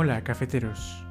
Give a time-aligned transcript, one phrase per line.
[0.00, 1.04] Hola, cafeteros.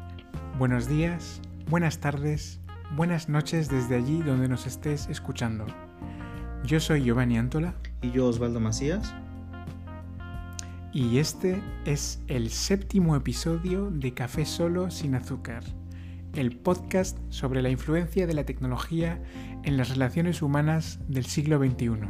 [0.58, 2.62] Buenos días, buenas tardes,
[2.96, 5.66] buenas noches desde allí donde nos estés escuchando.
[6.64, 7.74] Yo soy Giovanni Antola.
[8.02, 9.14] Y yo, Osvaldo Macías.
[10.94, 15.66] Y este es el séptimo episodio de Café Solo sin Azúcar,
[16.34, 19.22] el podcast sobre la influencia de la tecnología
[19.64, 22.08] en las relaciones humanas del siglo XXI.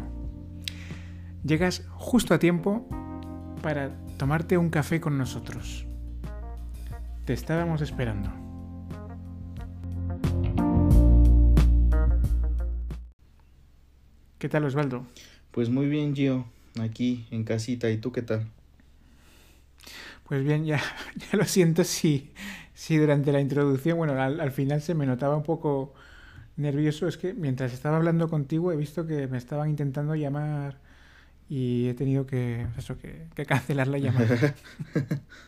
[1.44, 2.88] Llegas justo a tiempo
[3.64, 5.87] para tomarte un café con nosotros.
[7.28, 8.32] Te estábamos esperando.
[14.40, 15.06] ¿Qué tal Osvaldo?
[15.52, 16.46] Pues muy bien, Gio,
[16.80, 17.90] aquí en casita.
[17.90, 18.48] ¿Y tú qué tal?
[20.24, 20.82] Pues bien, ya,
[21.18, 22.32] ya lo siento si,
[22.74, 25.94] si durante la introducción, bueno, al, al, final se me notaba un poco
[26.56, 27.10] nervioso.
[27.10, 30.80] Es que mientras estaba hablando contigo he visto que me estaban intentando llamar
[31.50, 34.56] y he tenido que, eso, que, que cancelar la llamada.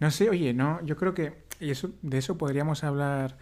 [0.00, 3.38] no sé, oye, no, yo creo que y eso, de eso podríamos hablar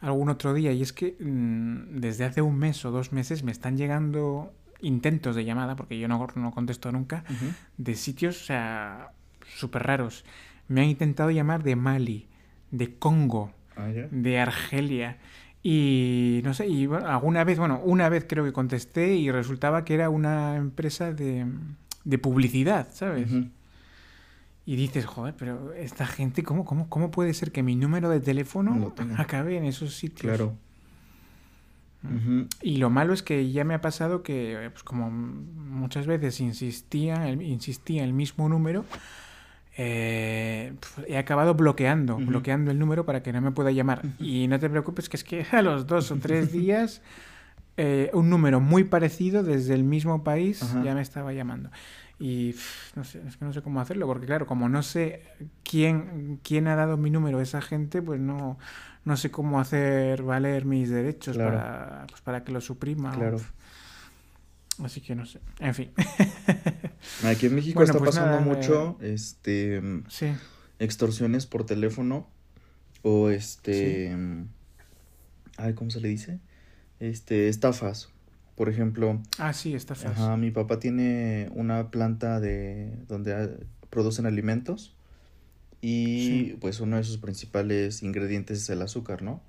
[0.00, 0.72] algún otro día.
[0.72, 5.36] Y es que mmm, desde hace un mes o dos meses me están llegando intentos
[5.36, 7.54] de llamada, porque yo no, no contesto nunca, uh -huh.
[7.76, 9.10] de sitios, o sea,
[9.46, 10.24] súper raros.
[10.68, 12.28] Me han intentado llamar de Mali,
[12.70, 15.18] de Congo, ah, de Argelia.
[15.62, 19.84] Y no sé, y bueno, alguna vez, bueno, una vez creo que contesté y resultaba
[19.84, 21.44] que era una empresa de,
[22.04, 23.30] de publicidad, ¿sabes?
[23.30, 23.50] Uh -huh.
[24.70, 28.20] Y dices, joder, pero esta gente, ¿cómo, cómo, cómo puede ser que mi número de
[28.20, 28.70] teléfono
[29.18, 30.20] acabe en esos sitios?
[30.36, 30.54] Claro.
[32.04, 32.46] Ujú.
[32.62, 37.28] Y lo malo es que ya me ha pasado que, pues como muchas veces insistía,
[37.28, 38.84] el- insistía el mismo número,
[39.76, 44.02] eh, pf, he acabado bloqueando, bloqueando el número para que no me pueda llamar.
[44.20, 47.02] Y no te preocupes, que es que a los dos o tres días
[47.76, 51.70] eh, un número muy parecido desde el mismo país ya me estaba llamando.
[52.20, 52.54] Y
[52.96, 55.22] no sé, es que no sé cómo hacerlo, porque claro, como no sé
[55.64, 58.58] quién, quién ha dado mi número a esa gente, pues no,
[59.06, 61.56] no sé cómo hacer valer mis derechos Claro.
[61.56, 63.10] para, pues para que lo suprima.
[63.12, 63.40] o- Claro.
[64.84, 65.40] Así que no sé.
[65.58, 65.90] En fin.
[67.24, 70.26] Aquí en México Bueno, está pues pasando nada, mucho este sí.
[70.78, 72.26] extorsiones por teléfono
[73.02, 74.14] o este
[75.56, 76.38] ay, ¿cómo se le dice?
[76.98, 78.10] Este, estafas.
[78.60, 80.12] Por ejemplo, Ah, sí, está fácil.
[80.12, 83.56] ajá, mi papá tiene una planta de donde
[83.88, 84.94] producen alimentos
[85.80, 86.56] y Sí.
[86.60, 89.40] pues uno de sus principales ingredientes es el azúcar, ¿no?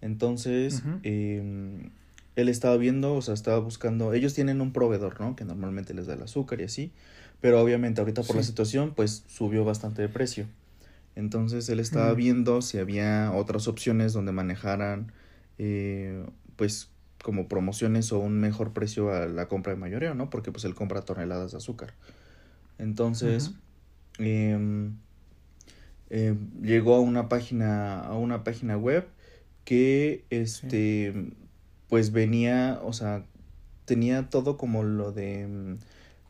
[0.00, 1.90] Entonces, em,
[2.34, 5.36] él estaba viendo, o sea, estaba buscando, ellos tienen un proveedor, ¿no?
[5.36, 6.90] Que normalmente les da el azúcar y así,
[7.40, 10.46] pero obviamente ahorita por la situación, pues subió bastante de precio.
[11.14, 12.16] Entonces él estaba Mm.
[12.16, 15.12] viendo si había otras opciones donde manejaran,
[15.58, 16.89] eh, pues,
[17.22, 20.30] como promociones o un mejor precio a la compra de mayoreo, ¿no?
[20.30, 21.94] Porque pues él compra toneladas de azúcar.
[22.78, 23.52] Entonces,
[24.18, 24.96] em,
[26.08, 29.06] em, llegó a una página, a una página web
[29.64, 31.32] que, este,
[31.88, 33.24] pues venía, o sea,
[33.84, 35.78] tenía todo como lo de, mm,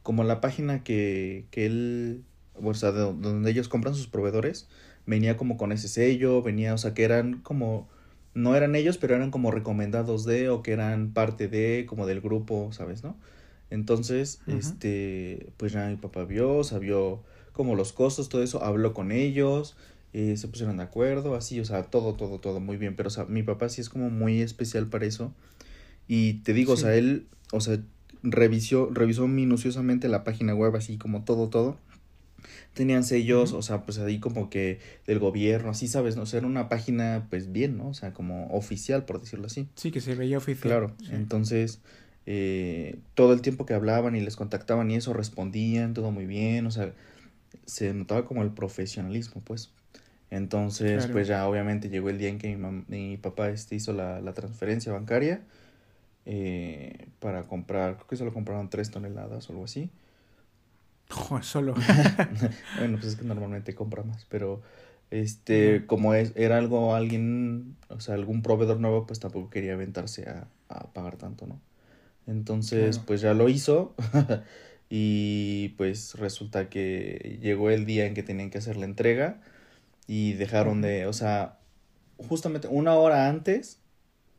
[0.03, 2.25] como la página que, que él,
[2.55, 4.69] o sea, de donde ellos compran sus proveedores,
[5.07, 7.89] venía como con ese sello, venía, o sea, que eran como,
[8.35, 12.21] no eran ellos, pero eran como recomendados de, o que eran parte de, como del
[12.21, 13.17] grupo, ¿sabes, no?
[13.71, 19.13] Entonces, este, pues ya mi papá vio, vio como los costos, todo eso, habló con
[19.13, 19.77] ellos,
[20.13, 23.11] eh, se pusieron de acuerdo, así, o sea, todo, todo, todo muy bien, pero, o
[23.11, 25.33] sea, mi papá sí es como muy especial para eso,
[26.09, 26.83] y te digo, Sí.
[26.83, 27.79] o sea, él, o sea,
[28.23, 31.79] revisó, revisó minuciosamente la página web, así como todo, todo,
[32.75, 36.17] tenían sellos, o sea, pues ahí como que del gobierno, así, ¿sabes?
[36.17, 37.89] No o sea, era una página, pues bien, ¿no?
[37.89, 39.69] O sea, como oficial, por decirlo así.
[39.75, 40.71] Sí, que se veía oficial.
[40.71, 41.11] Claro, Sí.
[41.13, 41.81] entonces
[42.27, 46.67] eh, todo el tiempo que hablaban y les contactaban y eso respondían, todo muy bien,
[46.67, 46.93] o sea,
[47.65, 49.73] se notaba como el profesionalismo, pues.
[50.31, 51.13] Entonces, Claro.
[51.13, 54.93] pues ya obviamente llegó el día en que mi, papá este, hizo la, la transferencia
[54.93, 55.43] bancaria
[56.27, 59.91] eh, para comprar, creo que solo compraron tres toneladas o algo así.
[61.11, 61.75] Joder, solo.
[62.75, 64.63] bueno, pues es que normalmente compra más, pero
[65.11, 70.29] este, como es, era algo, alguien, o sea, algún proveedor nuevo, pues tampoco quería aventarse
[70.29, 71.61] a, a pagar tanto, ¿no?
[72.27, 73.07] Entonces, Claro.
[73.07, 73.95] pues ya lo hizo
[74.91, 79.41] y pues resulta que llegó el día en que tenían que hacer la entrega
[80.07, 81.59] y dejaron de, o sea,
[82.19, 83.81] justamente una hora antes,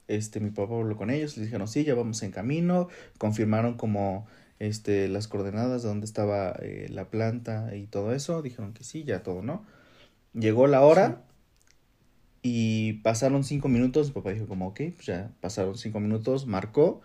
[0.07, 4.27] este, mi papá habló con ellos, les dijeron, sí, ya vamos en camino, confirmaron como,
[4.61, 9.03] este, las coordenadas de dónde estaba eh, la planta y todo eso, dijeron que sí,
[9.03, 9.65] ya todo, ¿no?
[10.33, 11.23] Llegó la hora
[12.43, 17.01] y pasaron cinco minutos, mi papá dijo como, ok, pues ya pasaron cinco minutos, marcó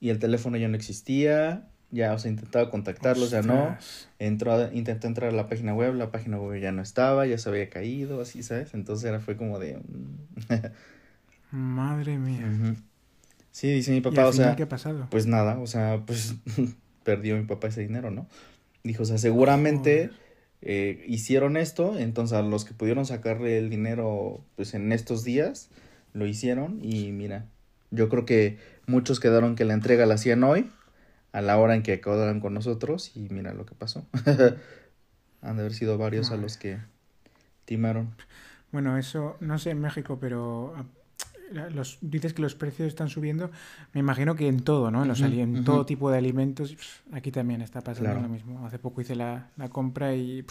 [0.00, 3.78] y el teléfono ya no existía ya, o sea, intentaba contactarlos, ya no.
[4.18, 7.48] Entró, intentó entrar a la página web, la página web ya no estaba, ya se
[7.48, 8.74] había caído, así, ¿sabes?
[8.74, 9.76] Entonces era, fue como de...
[9.76, 10.66] Mm.
[11.56, 12.74] Madre mía.
[13.52, 14.56] Sí, dice mi papá, o sea...
[14.56, 15.06] ¿Qué ha pasado?
[15.10, 16.34] Pues nada, o sea, pues
[17.08, 18.26] perdió mi papá ese dinero, ¿no?
[18.84, 20.10] Dijo, o sea, seguramente
[20.60, 25.70] eh, hicieron esto, entonces a los que pudieron sacarle el dinero, pues en estos días,
[26.12, 27.46] lo hicieron y mira,
[27.90, 30.70] yo creo que muchos quedaron que la entrega la hacían hoy,
[31.32, 34.06] a la hora en que acabaron con nosotros y mira lo que pasó.
[35.40, 36.76] Han de haber sido varios a los que
[37.64, 38.14] timaron.
[38.70, 40.74] Bueno, eso no sé en México, pero
[41.52, 43.50] los, dices que los precios están subiendo,
[43.92, 45.02] me imagino que en todo, ¿no?
[45.02, 46.76] En, los, en todo tipo de alimentos,
[47.12, 48.66] aquí también está pasando lo mismo.
[48.66, 50.44] Hace poco hice la, la compra y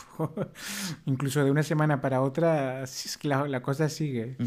[1.05, 2.83] incluso de una semana para otra,
[3.23, 4.37] la, la cosa sigue.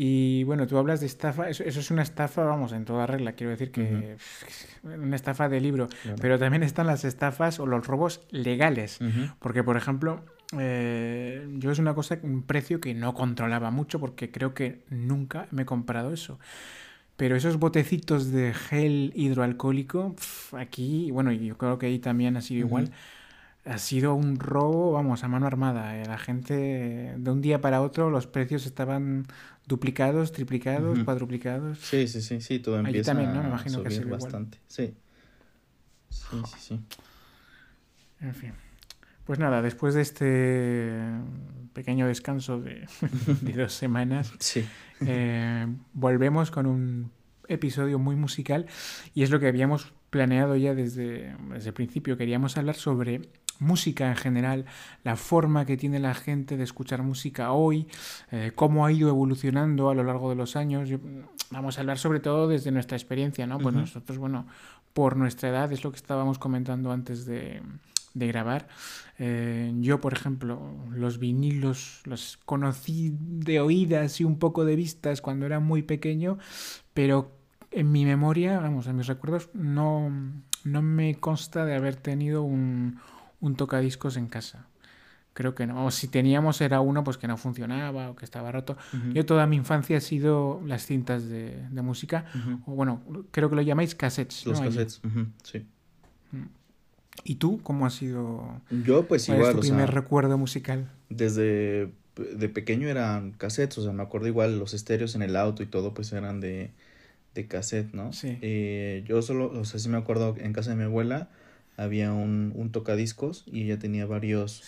[0.00, 3.50] Y bueno, tú hablas de estafa, eso, es una estafa, vamos, en toda regla, quiero
[3.50, 4.16] decir que
[4.84, 5.88] una estafa de libro,
[6.20, 9.00] pero también están las estafas o los robos legales,
[9.40, 10.24] porque por ejemplo,
[10.56, 15.48] eh, yo es una cosa, un precio que no controlaba mucho porque creo que nunca
[15.50, 16.38] me he comprado eso.
[17.16, 20.14] Pero esos botecitos de gel hidroalcohólico,
[20.52, 22.92] aquí, bueno, yo creo que ahí también ha sido igual
[23.68, 26.00] ha sido un robo, vamos, a mano armada.
[26.00, 29.26] Eh, la gente, de un día para otro, los precios estaban
[29.66, 31.78] duplicados, triplicados, cuadruplicados.
[31.78, 33.42] Sí, sí, sí, sí, todo empieza también, ¿no?
[33.42, 34.58] Me imagino que bastante.
[34.68, 34.94] Sí.
[36.08, 36.80] Sí, sí, sí.
[38.20, 38.52] En fin.
[39.28, 40.90] Pues nada, después de este
[41.74, 42.86] pequeño descanso de,
[43.42, 44.64] dos semanas, sí.
[45.02, 47.10] Eh, volvemos con un
[47.46, 48.64] episodio muy musical
[49.14, 52.16] y es lo que habíamos planeado ya desde, desde el principio.
[52.16, 53.28] Queríamos hablar sobre
[53.58, 54.64] música en general,
[55.04, 57.86] la forma que tiene la gente de escuchar música hoy,
[58.32, 60.88] eh, cómo ha ido evolucionando a lo largo de los años.
[61.50, 63.58] vamos a hablar sobre todo desde nuestra experiencia, ¿no?
[63.58, 64.46] Pues nosotros, bueno,
[64.94, 67.60] por nuestra edad, es lo que estábamos comentando antes de,
[68.14, 68.68] de grabar.
[69.18, 70.60] Eh, yo, por ejemplo,
[70.92, 76.38] los vinilos los conocí de oídas y un poco de vistas cuando era muy pequeño,
[76.94, 77.32] pero
[77.72, 80.10] en mi memoria, vamos, en mis recuerdos, no,
[80.64, 82.98] no me consta de haber tenido un,
[83.40, 84.66] un tocadiscos en casa.
[85.34, 85.86] Creo que no.
[85.86, 88.76] O si teníamos era uno pues que no funcionaba o que estaba roto.
[89.14, 92.24] Yo toda mi infancia ha sido las cintas de, de música.
[92.66, 94.46] O bueno, creo que lo llamáis cassettes.
[94.46, 95.00] Los cassettes,
[95.44, 95.64] sí.
[97.24, 98.60] ¿Y tú cómo ha sido?
[98.84, 99.50] Yo pues igual.
[99.50, 100.90] Es tu primer recuerdo musical?
[101.08, 105.62] Desde de pequeño eran cassettes, o sea, me acuerdo igual los estéreos en el auto
[105.62, 106.70] y todo pues eran de,
[107.34, 108.12] de cassette, ¿no?
[108.12, 108.38] Sí.
[108.42, 111.28] Eh, yo solo, o sea, sí me acuerdo en casa de mi abuela
[111.78, 114.64] había un, un tocadiscos y ella tenía varios,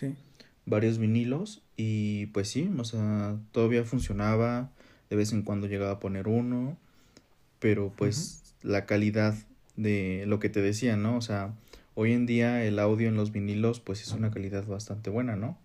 [0.64, 4.70] varios vinilos y pues sí, o sea, todavía funcionaba,
[5.10, 6.78] de vez en cuando llegaba a poner uno,
[7.58, 9.34] pero pues la calidad
[9.76, 11.16] de lo que te decía, ¿no?
[11.16, 11.52] O sea,
[12.00, 15.58] hoy en día el audio en los vinilos pues es una calidad bastante buena, ¿no?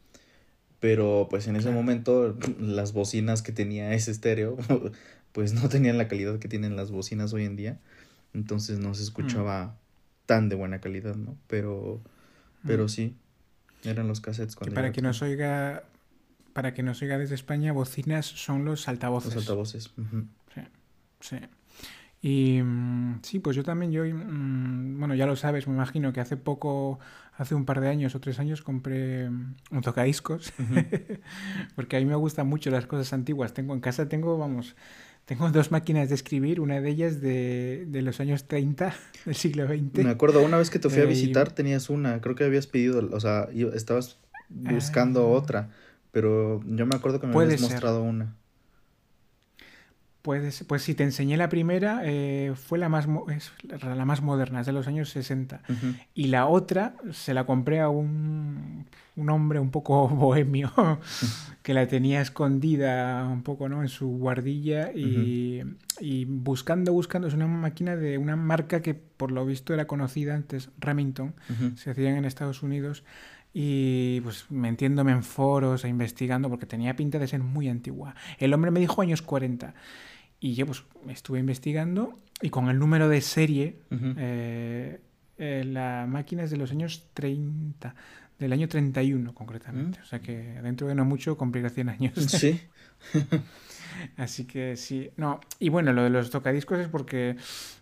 [0.82, 4.58] Pero pues en ese momento las bocinas que tenía ese estéreo
[5.32, 7.80] pues no tenían la calidad que tienen las bocinas hoy en día,
[8.34, 9.06] entonces no se mm.
[9.06, 9.78] escuchaba
[10.26, 11.38] tan de buena calidad, ¿no?
[11.48, 12.02] Pero,
[12.68, 12.90] pero mm.
[12.90, 13.16] sí,
[13.86, 14.76] eran los cassettes cuando...
[14.76, 15.84] para que nos oiga,
[16.52, 19.36] para que nos oiga desde España, bocinas son los altavoces.
[19.36, 19.94] Los altavoces.
[20.54, 20.62] Sí,
[21.22, 21.38] sí.
[22.26, 26.22] Y mm, sí, pues yo también, yo, mm, bueno, ya lo sabes, me imagino que
[26.22, 26.98] hace poco,
[27.38, 30.52] hace un par de años o tres años compré un tocadiscos,
[31.76, 33.54] porque a mí me gustan mucho las cosas antiguas.
[33.54, 34.76] Tengo en casa, tengo, vamos,
[35.26, 39.68] tengo dos máquinas de escribir, una de ellas de, de los años 30 del siglo
[39.68, 40.04] XX.
[40.04, 42.66] Me acuerdo, una vez que te fui a eh, visitar tenías una, creo que habías
[42.66, 44.18] pedido, o sea, estabas
[44.50, 45.28] buscando ah.
[45.28, 45.70] otra,
[46.12, 48.34] pero yo me acuerdo que me habías mostrado una.
[50.26, 53.52] Pues, pues si te enseñé la primera, eh, fue la más, es
[53.84, 55.62] la más moderna, es de los años 60.
[56.16, 60.72] Y la otra se la compré a un, un hombre un poco bohemio
[61.62, 63.84] que la tenía escondida un poco ¿no?
[63.84, 65.62] en su guardilla y,
[66.00, 70.34] y, buscando, buscando, es una máquina de una marca que por lo visto era conocida
[70.34, 71.36] antes, Remington,
[71.76, 73.04] se hacían en Estados Unidos.
[73.54, 78.16] Y pues metiéndome en foros e investigando porque tenía pinta de ser muy antigua.
[78.40, 79.76] El hombre me dijo años 40.
[80.46, 85.00] Y yo pues estuve investigando y con el número de serie, eh,
[85.40, 87.96] eh, la máquina es de los años 30,
[88.38, 89.98] del año 31 concretamente.
[89.98, 90.04] Mm.
[90.04, 92.14] O sea que dentro de no mucho cumplirá 100 años.
[92.28, 92.62] Sí.
[94.18, 95.10] Así que sí.
[95.18, 97.38] No, y bueno, lo de los tocadiscos es porque,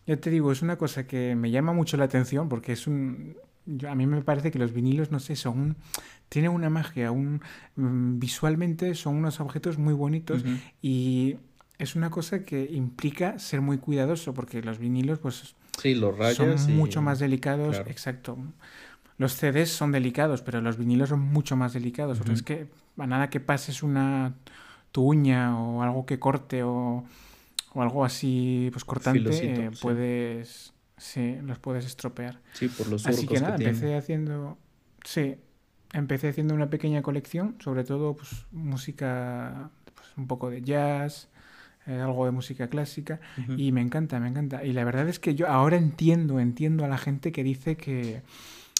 [0.08, 3.36] ya te digo, es una cosa que me llama mucho la atención porque es un...
[3.86, 5.76] a mí me parece que los vinilos, no sé, son...
[6.30, 7.42] Tienen una magia, un,
[7.76, 10.46] mm, visualmente son unos objetos muy bonitos
[10.82, 11.36] y
[11.78, 16.38] es una cosa que implica ser muy cuidadoso porque los vinilos pues Sí, los rayas.
[16.38, 18.38] Son mucho más delicados, exacto.
[19.18, 22.20] Los CDs son delicados, pero los vinilos son mucho más delicados.
[22.30, 24.36] es que a nada que pases una
[24.92, 27.04] tu uña o algo que corte o,
[27.74, 32.40] o algo así pues cortante, eh, puedes sí, los puedes estropear.
[32.54, 34.58] Sí, por los Así que nada, empecé haciendo
[35.04, 35.36] sí,
[35.94, 41.30] empecé haciendo una pequeña colección, sobre todo pues música pues, un poco de jazz,
[41.88, 43.20] eh, algo de música clásica
[43.58, 44.64] y me encanta, me encanta.
[44.64, 48.22] Y la verdad es que yo ahora entiendo, entiendo a la gente que dice que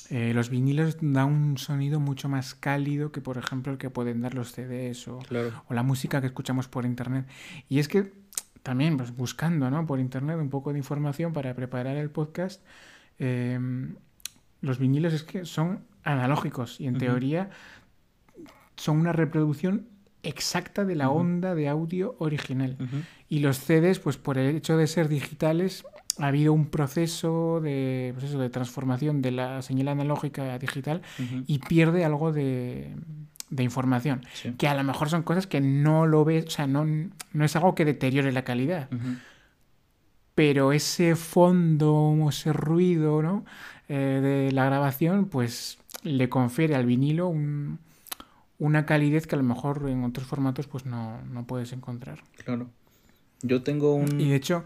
[0.10, 4.22] eh, los vinilos dan un sonido mucho más cálido que, por ejemplo, el que pueden
[4.22, 5.20] dar los CDs o,
[5.68, 7.26] o la música que escuchamos por internet.
[7.70, 8.12] Y es que
[8.64, 9.86] también, pues buscando ¿no?
[9.86, 12.64] por internet un poco de información para preparar el podcast,
[13.20, 13.96] em,
[14.62, 17.50] los vinilos es que son analógicos y en teoría
[18.76, 19.88] son una reproducción
[20.24, 22.78] exacta de la onda de audio original.
[23.30, 25.86] Y los CDs, pues por el hecho de ser digitales,
[26.18, 31.02] ha habido un proceso de, pues de transformación de la señal analógica a digital
[31.48, 32.96] y pierde algo de,
[33.50, 34.22] de información.
[34.58, 37.56] Que a lo mejor son cosas que no lo ves, o sea, no, no es
[37.56, 38.90] algo que deteriore la calidad.
[40.36, 43.46] Pero ese fondo, ese ruido ¿no?
[43.88, 47.32] Eh, de la grabación, pues le confiere al vinilo
[48.60, 52.24] una calidez que a lo mejor en otros formatos pues no, no puedes encontrar.
[52.44, 52.70] Claro.
[53.42, 54.22] Yo tengo un...
[54.22, 54.64] Y de hecho,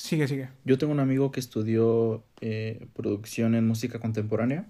[0.00, 0.48] Sigue, sigue.
[0.64, 4.66] Yo tengo un amigo que estudió eh, producción en música contemporánea.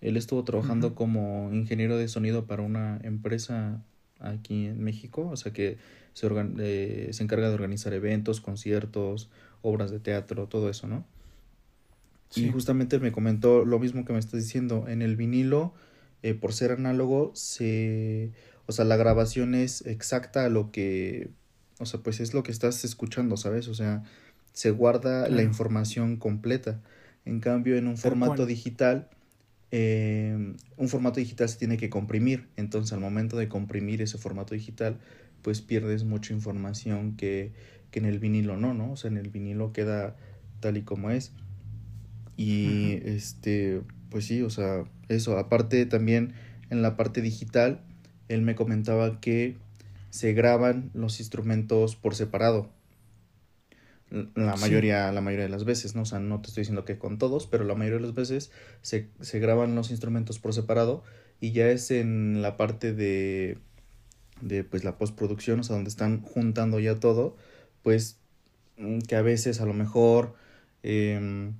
[0.00, 3.84] Él estuvo trabajando como ingeniero de sonido para una empresa
[4.18, 5.76] aquí en México, o sea que
[6.14, 6.26] se,
[6.58, 11.04] eh, se encarga de organizar eventos, conciertos, obras de teatro, todo eso, ¿no?
[12.34, 14.86] Y justamente me comentó lo mismo que me estás diciendo.
[14.88, 15.74] En el vinilo,
[16.22, 18.32] eh, por ser análogo, se.
[18.66, 21.30] O sea, la grabación es exacta a lo que.
[21.78, 23.68] O sea, pues es lo que estás escuchando, ¿sabes?
[23.68, 24.02] O sea,
[24.52, 26.80] se guarda la información completa.
[27.26, 29.10] En cambio, en un formato digital,
[29.70, 32.48] em, un formato digital se tiene que comprimir.
[32.56, 34.98] Entonces, al momento de comprimir ese formato digital,
[35.42, 37.52] pues pierdes mucha información que,
[37.90, 38.92] que en el vinilo no, ¿no?
[38.92, 40.16] O sea, en el vinilo queda
[40.60, 41.32] tal y como es.
[42.36, 45.38] Y este, pues sí, o sea, eso.
[45.38, 46.34] Aparte también
[46.70, 47.80] en la parte digital,
[48.28, 49.56] él me comentaba que
[50.10, 52.70] se graban los instrumentos por separado
[54.10, 56.02] la mayoría, la mayoría de las veces, ¿no?
[56.02, 58.52] O sea, no te estoy diciendo que con todos, pero la mayoría de las veces
[58.82, 61.02] se, se graban los instrumentos por separado
[61.40, 63.58] y ya es en la parte de,
[64.40, 67.36] de pues la postproducción, o sea, donde están juntando ya todo,
[67.82, 68.18] pues
[68.78, 70.34] mm, que a veces a lo mejor
[70.84, 71.50] eh,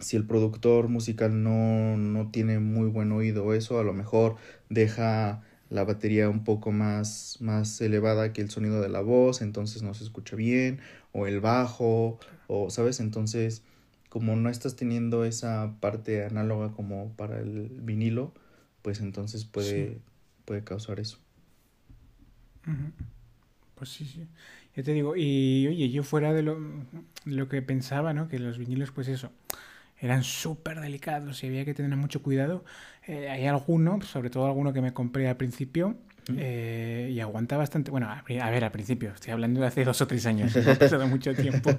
[0.00, 4.36] si el productor musical no, no tiene muy buen oído eso, a lo mejor
[4.68, 9.82] deja la batería un poco más, más elevada que el sonido de la voz, entonces
[9.82, 10.80] no se escucha bien,
[11.12, 13.00] o el bajo, o, ¿sabes?
[13.00, 13.62] Entonces,
[14.08, 18.34] como no estás teniendo esa parte análoga como para el vinilo,
[18.82, 20.00] pues entonces puede,
[20.44, 21.18] puede causar eso.
[23.74, 24.26] Pues sí, sí.
[24.76, 28.28] Ya te digo, y oye, yo fuera de lo, de lo que pensaba, ¿no?
[28.28, 29.32] Que los vinilos, pues eso,
[30.00, 32.64] eran súper delicados y había que tener mucho cuidado.
[33.06, 35.96] Eh, hay alguno, sobre todo alguno que me compré al principio,
[36.36, 37.90] eh, y aguanta bastante.
[37.90, 40.74] Bueno, a, ver, al principio, estoy hablando de hace dos o tres años, no ha
[40.74, 41.70] pasado mucho tiempo.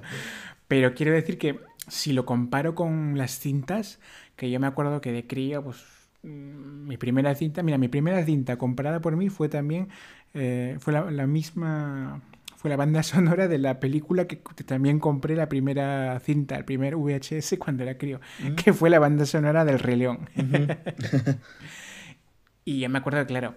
[0.68, 3.98] Pero quiero decir que si lo comparo con las cintas,
[4.36, 5.82] que yo me acuerdo que de cría, pues
[6.22, 9.88] mm, mi primera cinta, mira, mi primera cinta comprada por mí fue también,
[10.34, 12.22] eh, fue la misma
[12.62, 16.94] fue la banda sonora de la película que también compré la primera cinta, el primer
[16.94, 18.54] VHS cuando era crío, mm.
[18.54, 20.30] que fue la banda sonora del Rey León.
[22.64, 23.56] y ya me acuerdo, claro,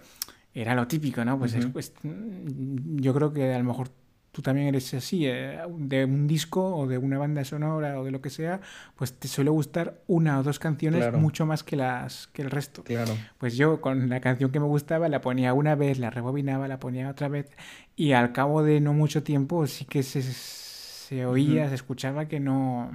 [0.55, 1.37] era lo típico, ¿no?
[1.37, 3.91] Pues, pues, yo creo que a lo mejor
[4.35, 8.11] tú también eres así, eh, de un disco o de una banda sonora o de
[8.11, 8.59] lo que sea,
[8.97, 12.83] pues te suele gustar una o dos canciones mucho más que las que el resto.
[12.83, 13.13] Claro.
[13.37, 16.79] Pues yo con la canción que me gustaba la ponía una vez, la rebobinaba, la
[16.79, 17.49] ponía otra vez
[17.95, 22.41] y al cabo de no mucho tiempo sí que se, se oía, se escuchaba que
[22.41, 22.91] no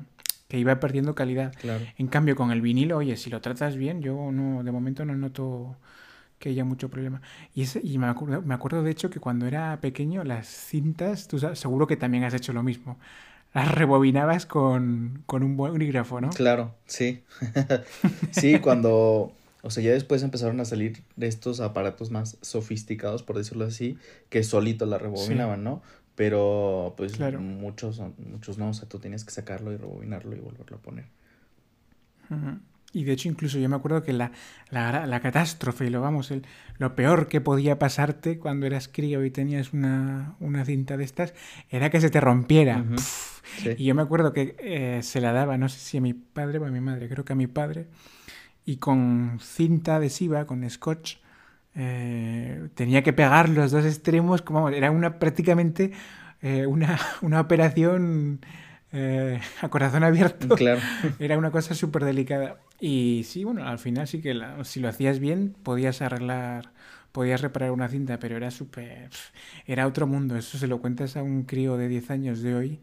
[0.46, 1.54] que iba perdiendo calidad.
[1.58, 1.86] Claro.
[1.96, 5.14] En cambio con el vinilo, oye, si lo tratas bien, yo no de momento no
[5.14, 5.78] noto
[6.40, 7.20] que haya mucho problema.
[7.54, 11.28] Y, ese, y me, acuerdo, me acuerdo de hecho que cuando era pequeño las cintas,
[11.28, 12.98] tú seguro que también has hecho lo mismo.
[13.54, 16.30] Las rebobinabas con, con un bolígrafo, ¿no?
[16.30, 17.22] Claro, sí.
[18.32, 19.32] sí, cuando...
[19.62, 23.98] O sea, ya después empezaron a salir de estos aparatos más sofisticados, por decirlo así,
[24.30, 25.82] que solito la rebobinaban, ¿no?
[26.14, 30.78] Pero pues muchos, muchos no, o sea, tú tienes que sacarlo y rebobinarlo y volverlo
[30.78, 31.04] a poner.
[32.92, 34.32] Y de hecho incluso yo me acuerdo que la,
[34.70, 36.44] la, la catástrofe, lo vamos, el,
[36.78, 41.34] lo peor que podía pasarte cuando eras crío y tenías una, una cinta de estas,
[41.68, 42.84] era que se te rompiera.
[43.76, 46.58] Y yo me acuerdo que eh, se la daba, no sé si a mi padre
[46.58, 47.88] o a mi madre, creo que a mi padre,
[48.64, 51.16] y con cinta adhesiva, con scotch,
[51.74, 55.92] eh, tenía que pegar los dos extremos, como era una prácticamente
[56.42, 58.40] eh, una, una, operación
[59.62, 60.54] a corazón abierto.
[60.56, 60.80] Claro.
[61.18, 62.58] Era una cosa súper delicada.
[62.80, 66.72] Y sí, bueno, al final sí que si lo hacías bien podías arreglar,
[67.12, 69.10] podías reparar una cinta, pero era súper...
[69.66, 70.36] Era otro mundo.
[70.36, 72.78] Eso se lo cuentas a un crío de 10 años de hoy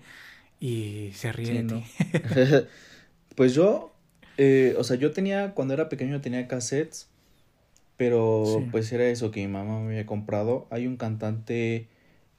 [0.59, 1.83] y se ríe de ti.
[3.35, 3.93] pues yo,
[4.37, 7.09] eh, o sea, yo tenía, cuando era pequeño tenía cassettes,
[7.97, 10.67] pero pues era eso que mi mamá me había comprado.
[10.69, 11.87] Hay un cantante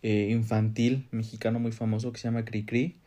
[0.02, 2.97] eh, infantil mexicano muy famoso que se llama Cri Cri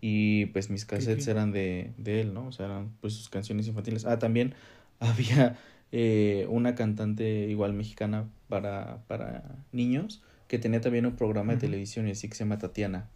[0.00, 2.46] y pues mis cassettes eran de, de él, ¿no?
[2.46, 4.04] O sea, eran pues sus canciones infantiles.
[4.04, 4.54] Ah, también
[5.00, 5.58] había
[5.92, 12.08] eh, una cantante igual mexicana para, para niños que tenía también un programa de televisión
[12.08, 13.08] y así que se llama Tatiana.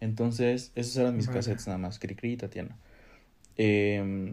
[0.00, 2.76] Entonces, esos eran mis cassettes nada más, Cricri y Tatiana.
[3.56, 4.32] Eh,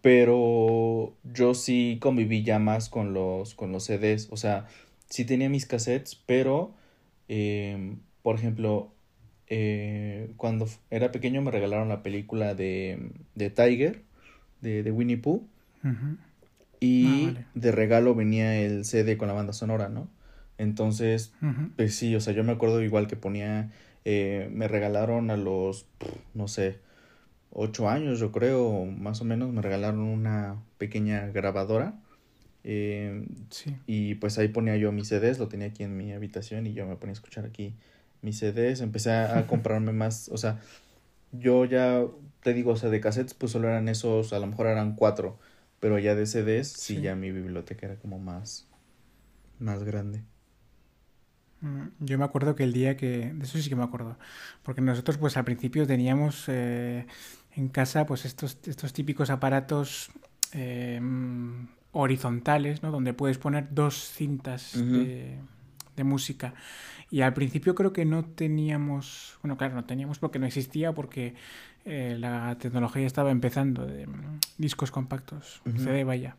[0.00, 4.28] Pero yo sí conviví ya más con los, con los CDs.
[4.30, 4.66] O sea,
[5.08, 6.72] sí tenía mis cassettes, pero,
[7.28, 8.92] eh, por ejemplo,
[9.50, 14.02] eh, cuando era pequeño me regalaron la película de, de Tiger,
[14.60, 15.46] de, de Winnie Pooh.
[16.80, 20.08] Y ah, de regalo venía el CD con la banda sonora, ¿no?
[20.58, 21.32] Entonces,
[21.76, 23.70] pues sí, o sea, yo me acuerdo igual que ponía,
[24.04, 25.86] eh, me regalaron a los,
[26.34, 26.78] no sé,
[27.50, 31.94] ocho años, yo creo, más o menos, me regalaron una pequeña grabadora.
[32.64, 33.76] Eh, sí.
[33.86, 36.86] Y pues ahí ponía yo mis CDs, lo tenía aquí en mi habitación y yo
[36.86, 37.74] me ponía a escuchar aquí
[38.22, 40.60] mis CDs, empecé a, comprarme más, o sea,
[41.32, 42.04] yo ya
[42.42, 45.38] te digo, o sea, de cassettes pues solo eran esos, a lo mejor eran cuatro,
[45.80, 48.68] pero ya de CDs sí, ya mi biblioteca era como más,
[49.58, 50.22] más grande.
[51.60, 54.16] Mm, yo me acuerdo que el día que, de eso sí que me acuerdo,
[54.62, 57.06] porque nosotros pues al principio teníamos eh,
[57.52, 60.10] en casa pues estos, estos típicos aparatos
[60.52, 61.00] eh,
[61.92, 62.90] horizontales, ¿no?
[62.90, 65.38] Donde puedes poner dos cintas de,
[65.96, 66.54] de música.
[67.10, 71.34] Y al principio creo que no teníamos, bueno, claro, no teníamos porque no existía, porque
[71.84, 76.36] eh, la tecnología estaba empezando de mm, discos compactos, CD vaya.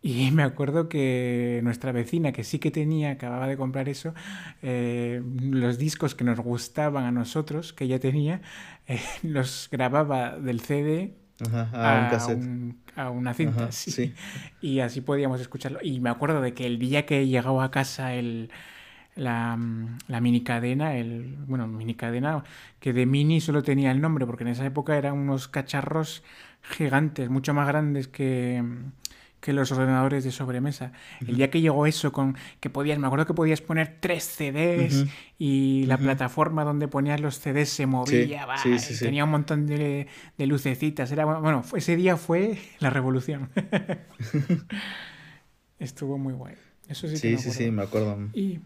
[0.00, 4.14] Y me acuerdo que nuestra vecina, que sí que tenía, acababa de comprar eso,
[4.62, 8.40] eh, los discos que nos gustaban a nosotros, que ella tenía,
[8.86, 11.14] eh, los grababa del CD
[11.52, 13.72] a, un a, una cinta.
[13.72, 14.14] sí.
[14.60, 15.78] Y así podíamos escucharlo.
[15.82, 18.50] Y me acuerdo de que el día que llegaba a casa el,
[19.16, 19.58] la,
[20.08, 22.44] la mini cadena, el, bueno, mini cadena
[22.78, 26.22] que de mini solo tenía el nombre, porque en esa época eran unos cacharros
[26.62, 28.62] gigantes, mucho más grandes que,
[29.40, 30.92] que los ordenadores de sobremesa.
[31.26, 35.06] El día que llegó eso con que podías, me acuerdo que podías poner tres CDs
[35.38, 38.46] y la plataforma donde ponías los CDs se movía,
[39.00, 41.10] tenía un montón de, de, lucecitas.
[41.10, 43.48] Era bueno, ese día fue la revolución.
[45.78, 46.56] Estuvo muy guay.
[46.88, 48.18] Eso sí, sí, sí, sí, me acuerdo.
[48.34, 48.60] Y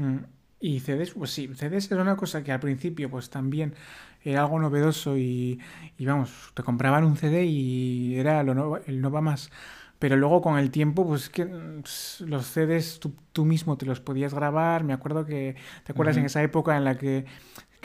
[0.00, 0.24] Mm.
[0.60, 3.74] Y CDs, pues sí, CDs era una cosa que al principio pues también
[4.22, 5.58] era algo novedoso y,
[5.98, 9.50] vamos, te compraban un CD y era lo el no va más.
[9.98, 11.82] Pero luego con el tiempo, pues que mm,
[12.26, 14.84] los CDs tú, mismo te los podías grabar.
[14.84, 17.24] Me acuerdo que, ¿te acuerdas en esa época en la que,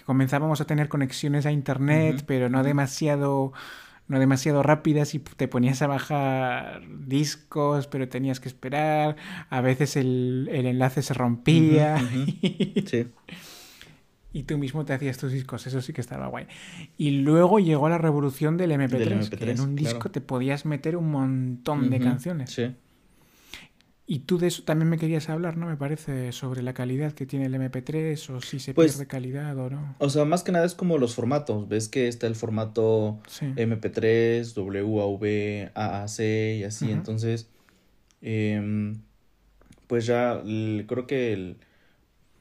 [0.05, 3.53] comenzábamos a tener conexiones a internet, pero no demasiado
[4.07, 9.15] no demasiado rápidas y te ponías a bajar discos, pero tenías que esperar.
[9.49, 11.97] A veces el, enlace se rompía.
[12.85, 13.07] sí.
[14.31, 16.47] Y tú mismo te hacías tus discos, eso sí que estaba guay.
[16.97, 21.09] Y luego llegó la revolución del MP3, que en un disco te podías meter un
[21.09, 22.51] montón de canciones.
[22.51, 22.75] Sí.
[24.07, 25.65] Y tú de eso también me querías hablar, ¿no?
[25.65, 29.57] Me parece, sobre la calidad que tiene el MP3 o si se pues, pierde calidad
[29.57, 29.95] o no.
[29.97, 31.67] O sea, más que nada es como los formatos.
[31.67, 36.91] Ves que está el formato MP3, WAV, AAC y así.
[36.91, 37.49] Entonces,
[38.21, 39.01] em,
[39.87, 41.57] pues ya creo que el,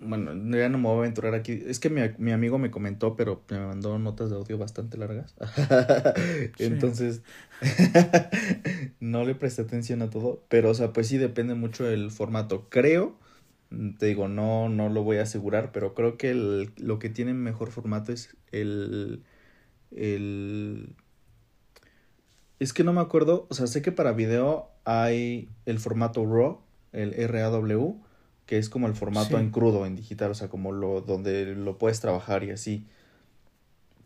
[0.05, 1.62] bueno, ya no me voy a aventurar aquí.
[1.67, 5.35] Es que mi, mi, amigo me comentó, pero me mandó notas de audio bastante largas.
[6.59, 7.23] Entonces,
[9.01, 10.45] no le presté atención a todo.
[10.49, 12.69] Pero, o sea, pues sí depende mucho del formato.
[12.69, 13.17] Creo,
[13.99, 17.35] te digo, no, no lo voy a asegurar, pero creo que el, lo que tiene
[17.35, 19.25] mejor formato es el,
[19.90, 20.95] el...
[22.61, 26.61] Es que no me acuerdo, o sea, sé que para video hay el formato RAW,
[26.93, 28.01] el RAW
[28.46, 31.78] que es como el formato en crudo, en digital, o sea, como lo donde lo
[31.78, 32.87] puedes trabajar y así.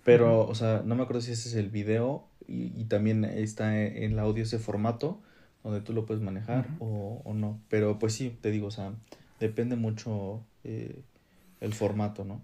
[0.05, 4.13] Pero, o sea, no me acuerdo si ese es el video y, también está en
[4.13, 5.21] el audio ese formato
[5.63, 7.61] donde tú lo puedes manejar o, o, no.
[7.69, 8.95] Pero pues sí, te digo, o sea,
[9.39, 11.03] depende mucho eh,
[11.61, 12.41] el formato, ¿no?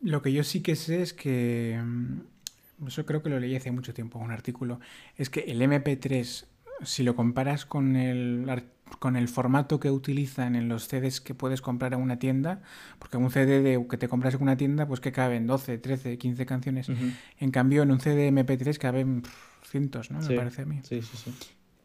[0.00, 3.70] Lo que yo sí que sé es que, mm, eso creo que lo leí hace
[3.70, 4.80] mucho tiempo, un artículo,
[5.16, 6.46] es que el MP3,
[6.82, 8.48] si lo comparas con el
[8.98, 12.62] con el formato que utilizan en los CDs que puedes comprar en una tienda,
[12.98, 16.18] porque un CD de, que te compras en una tienda, pues que caben 12, 13,
[16.18, 16.88] 15 canciones.
[17.38, 19.22] En cambio, en un CD MP3 caben
[19.62, 20.20] cientos, ¿no?
[20.20, 20.80] Me parece a mí.
[20.82, 21.34] Sí, sí, sí.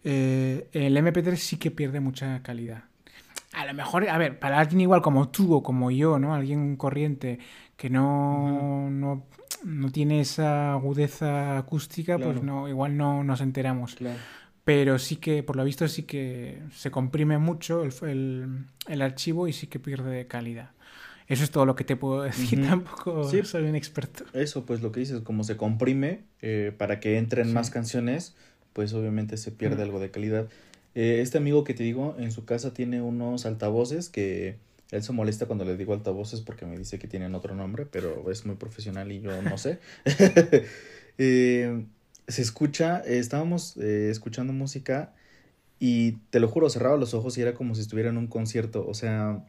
[0.04, 2.84] Eh, el MP3 sí que pierde mucha calidad.
[3.54, 6.34] A lo mejor, a ver, para alguien igual como tú o como yo, ¿no?
[6.36, 7.40] Alguien corriente
[7.76, 9.26] que no, no,
[9.64, 13.96] no, tiene esa agudeza acústica, pues no, igual no nos enteramos.
[13.96, 14.20] Claro
[14.64, 19.54] pero sí que, por lo visto, sí que se comprime mucho el, el, archivo y
[19.54, 20.72] sí que pierde calidad.
[21.28, 24.26] Eso es todo lo que te puedo decir, tampoco soy un experto.
[24.34, 28.36] Eso, pues lo que dices, como se comprime eh, para que entren más canciones,
[28.74, 30.48] pues obviamente se pierde algo de calidad.
[30.96, 34.58] Eh, este amigo que te digo, en su casa tiene unos altavoces que
[34.92, 38.30] él se molesta cuando le digo altavoces porque me dice que tienen otro nombre, pero
[38.32, 39.80] es muy profesional y yo no sé.
[41.18, 41.86] eh,
[42.30, 45.14] se escucha, estábamos eh, escuchando música
[45.80, 48.86] y te lo juro, cerraba los ojos y era como si estuviera en un concierto,
[48.88, 49.44] o sea,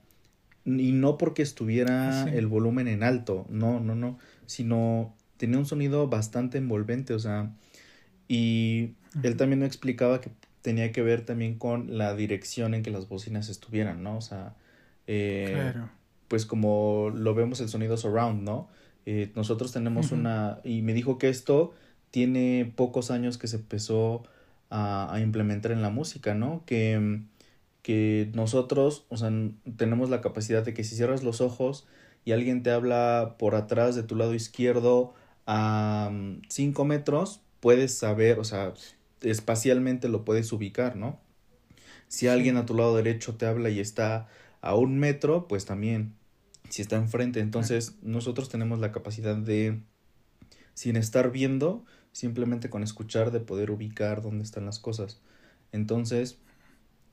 [0.65, 6.09] y no porque estuviera el volumen en alto, no, no, no, sino tenía un sonido
[6.09, 7.53] bastante envolvente, o sea,
[8.29, 10.31] y él también me explicaba que
[10.63, 14.17] tenía que ver también con la dirección en que las bocinas estuvieran, ¿no?
[14.17, 14.55] O sea,
[15.07, 15.75] eh,
[16.29, 18.69] pues como lo vemos el sonido surround, ¿no?
[19.07, 21.73] Eh, nosotros tenemos una, y me dijo que esto
[22.11, 24.23] tiene pocos años que se empezó
[24.71, 26.63] a, implementar en la música, ¿no?
[26.67, 27.23] Que,
[27.83, 29.31] que nosotros, o sea,
[29.77, 31.87] tenemos la capacidad de que si cierras los ojos
[32.25, 35.15] y alguien te habla por atrás de tu lado izquierdo
[35.47, 36.11] a
[36.49, 38.75] 5 metros, puedes saber, o sea,
[39.23, 41.19] espacialmente lo puedes ubicar, ¿no?
[42.09, 44.29] Si alguien a tu lado derecho te habla y está
[44.61, 46.15] a un metro, pues también,
[46.69, 49.81] si está enfrente, entonces nosotros tenemos la capacidad de,
[50.75, 55.21] sin estar viendo, simplemente con escuchar de poder ubicar dónde están las cosas.
[55.73, 56.39] Entonces,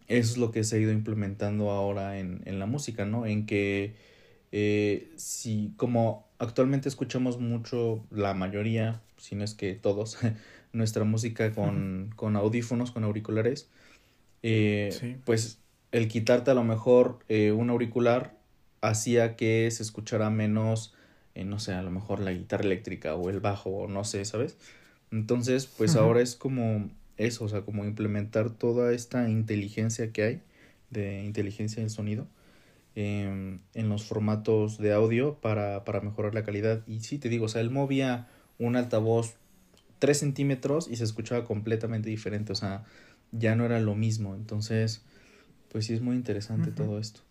[0.08, 3.26] eso es lo que se ha ido implementando ahora en, en la música, ¿no?
[3.26, 3.96] En que
[4.52, 10.20] eh, si como actualmente escuchamos mucho, la mayoría, si no es que todos,
[10.74, 13.70] nuestra música con, con audífonos, con auriculares,
[14.44, 18.38] eh, pues el quitarte a lo mejor eh, un auricular
[18.82, 20.96] hacía que se escuchara menos,
[21.36, 24.58] no sé, a lo mejor la guitarra eléctrica o el bajo, o no sé, ¿sabes?
[25.12, 30.42] Entonces, pues ahora es como eso, o sea, como implementar toda esta inteligencia que hay,
[30.90, 32.28] de inteligencia del sonido,
[32.96, 36.84] em, en los formatos de audio para, para mejorar la calidad.
[36.88, 38.28] Y sí, te digo, o sea, él movía
[38.60, 39.36] un altavoz
[40.00, 42.86] 3 centímetros y se escuchaba completamente diferente, o sea,
[43.32, 44.36] ya no era lo mismo.
[44.36, 45.04] Entonces,
[45.72, 47.22] pues sí es muy interesante todo esto.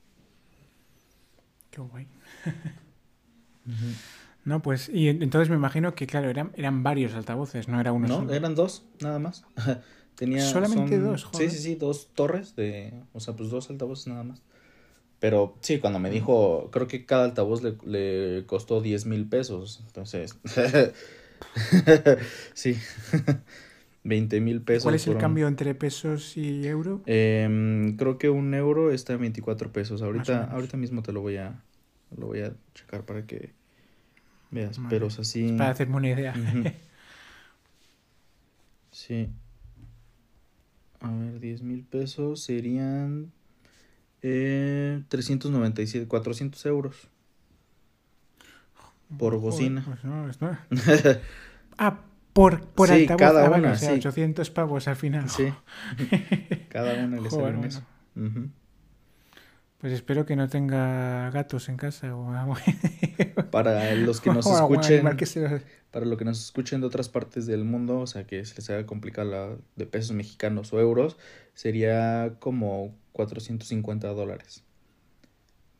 [1.70, 2.06] Qué guay.
[4.46, 8.06] No, pues, y entonces me imagino que, claro, eran, eran varios altavoces, no era uno
[8.06, 9.44] no, eran dos, nada más.
[10.14, 11.50] Tenía, Solamente dos, joder.
[11.50, 14.40] Sí, sí, sí, dos torres de, o sea, pues dos altavoces nada más.
[15.18, 19.82] Pero sí, cuando me dijo, creo que cada altavoz le, le costó 10 mil pesos,
[19.85, 20.38] entonces,
[22.54, 22.76] sí,
[24.04, 24.85] 20 mil pesos.
[24.85, 27.00] ¿Cuál es el cambio entre pesos y euro?
[27.06, 30.02] Em, creo que un euro está en 24 pesos.
[30.02, 31.61] Ahorita, ahorita mismo te lo voy a,
[32.16, 33.56] lo voy a checar para que
[34.50, 35.52] Veas, pero es así.
[35.56, 36.35] Para hacerme una idea.
[38.90, 39.28] sí.
[41.00, 43.32] A ver, 10 mil pesos serían
[44.22, 47.09] eh, 397, 400 euros.
[49.18, 49.85] Por bocina.
[49.85, 50.38] Pues
[51.78, 52.00] ah,
[52.32, 55.30] por, por sí, Cada ah, una, o sea, 800 pavos al final.
[55.30, 55.52] Sí.
[56.68, 57.82] cada una le sale eso.
[59.87, 62.12] Pues espero que no tenga gatos en casa
[63.53, 65.05] para los que nos escuchen
[65.92, 68.68] para los que nos escuchen de otras partes del mundo, o sea que se les
[68.68, 71.16] haga complicado la de pesos mexicanos o euros,
[71.55, 74.64] sería como 450 dólares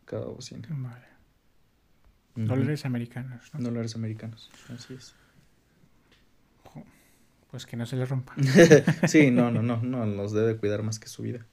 [0.05, 0.69] cada bocina.
[0.71, 1.07] Vale.
[2.37, 3.51] Dólares americanos.
[3.55, 3.61] ¿no?
[3.61, 5.17] Dólares americanos, así es.
[7.51, 8.37] Pues que no se le rompa.
[9.09, 11.45] sí, no, no, no, no, nos debe cuidar más que su vida.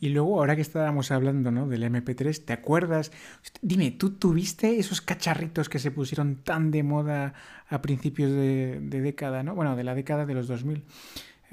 [0.00, 1.68] Y luego, ahora que estábamos hablando ¿no?
[1.68, 3.10] del MP3, ¿te acuerdas?
[3.62, 7.34] Dime, ¿tú tuviste esos cacharritos que se pusieron tan de moda
[7.68, 9.54] a principios de, década, ¿no?
[9.54, 10.84] Bueno, de la década de los 2000.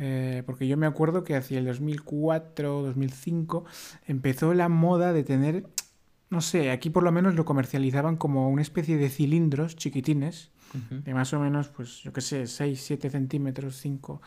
[0.01, 3.65] Eh, porque yo me acuerdo que hacia el 2004, 2005
[4.07, 5.65] empezó la moda de tener
[6.29, 10.51] no sé, aquí por lo menos lo comercializaban como una especie de cilindros chiquitines,
[10.89, 14.21] de más o menos, pues yo qué sé, 6, 7 centímetros, 5,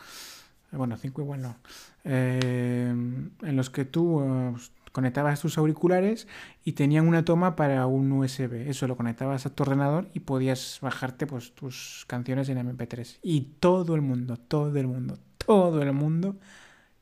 [0.73, 1.57] bueno, 5 igual no,
[2.05, 4.55] eh, en los que tú eh,
[4.93, 6.29] conectabas tus auriculares
[6.65, 8.69] y tenían una toma para un USB.
[8.69, 13.19] Eso lo conectabas a tu ordenador y podías bajarte pues tus canciones en MP3.
[13.23, 16.37] Y todo el mundo, todo el mundo, todo el mundo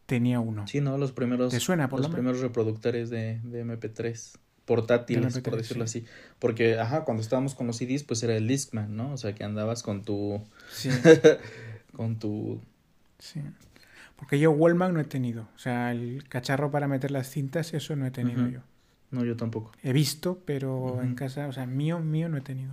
[0.07, 0.67] tenía uno.
[0.67, 0.99] Sí, ¿no?
[0.99, 5.57] Los primeros, ¿Te suena, por los lo primeros reproductores de, de MP3 portátiles, MP3, por
[5.57, 5.99] decirlo sí.
[6.01, 6.09] así.
[6.39, 9.13] Porque, ajá, cuando estábamos con los CDs, pues era el Discman, ¿no?
[9.13, 10.41] O sea, que andabas con tu...
[10.73, 10.91] Sí,
[11.93, 12.61] con tu...
[13.21, 13.43] sí.
[14.17, 15.49] Porque yo Wallman no he tenido.
[15.55, 18.61] O sea, el cacharro para meter las cintas, eso no he tenido yo.
[19.11, 19.73] No, yo tampoco.
[19.83, 22.73] He visto, pero en casa, o sea, mío, mío no he tenido.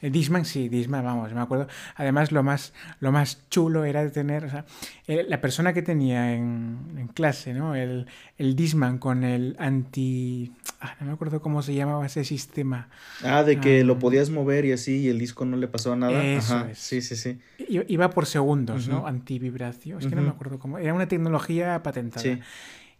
[0.00, 1.68] El Disman sí, Disman, vamos, me acuerdo.
[1.94, 4.64] Además, lo más, lo más chulo era tener, o sea,
[5.06, 7.74] el- la persona que tenía en, en clase, ¿no?
[7.76, 8.06] El,
[8.38, 10.52] el Disman con el anti...
[10.80, 12.88] ah, no me acuerdo cómo se llamaba ese sistema.
[13.22, 13.84] Ah, de que Ah.
[13.84, 16.24] lo podías mover y así y el disco no le pasaba nada.
[16.24, 16.78] Eso Ajá, es.
[16.78, 17.38] sí, sí, sí.
[17.58, 18.98] I- Iba por segundos, ¿no?
[18.98, 19.06] Ujú.
[19.06, 20.00] Antivibración.
[20.00, 20.78] Es que no me acuerdo cómo.
[20.78, 22.22] Era una tecnología patentada.
[22.22, 22.40] Sí,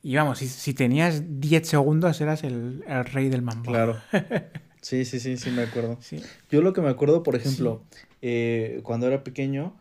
[0.06, 3.72] Y vamos, si, si tenías 10 segundos eras el, el rey del mambo.
[3.72, 3.96] claro.
[4.80, 5.98] Sí, sí, sí, sí, me acuerdo.
[6.00, 6.22] Sí.
[6.48, 7.82] Yo lo que me acuerdo, por ejemplo,
[8.22, 9.74] eh, cuando era pequeño,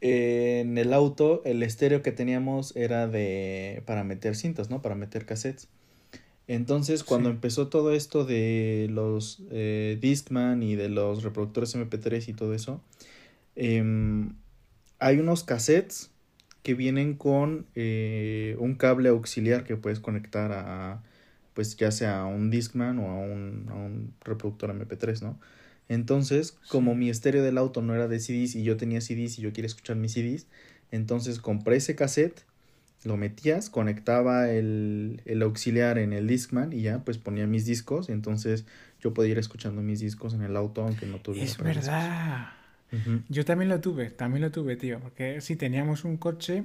[0.00, 4.82] eh, en el auto, el estéreo que teníamos era de para meter cintas, ¿no?
[4.82, 5.68] Para meter cassettes.
[6.48, 7.34] Entonces, cuando Sí.
[7.36, 12.80] empezó todo esto de los eh, Discman y de los reproductores MP3 y todo eso,
[13.54, 14.34] em,
[14.98, 16.10] hay unos cassettes
[16.66, 21.00] que vienen con eh, un cable auxiliar que puedes conectar a,
[21.54, 25.38] pues ya sea a un Discman o a un, a un reproductor MP3, ¿no?
[25.88, 29.42] Entonces, como mi estéreo del auto no era de CDs y yo tenía CDs y
[29.42, 30.48] yo quería escuchar mis CDs,
[30.90, 32.44] entonces compré ese cassette,
[33.04, 38.08] lo metías, conectaba el, el auxiliar en el Discman y ya pues ponía mis discos,
[38.08, 38.64] entonces
[39.00, 42.55] yo podía ir escuchando mis discos en el auto aunque no tuviera Es para
[43.28, 45.00] Yo también lo tuve, también lo tuve, tío.
[45.00, 46.64] Porque sí, teníamos un coche,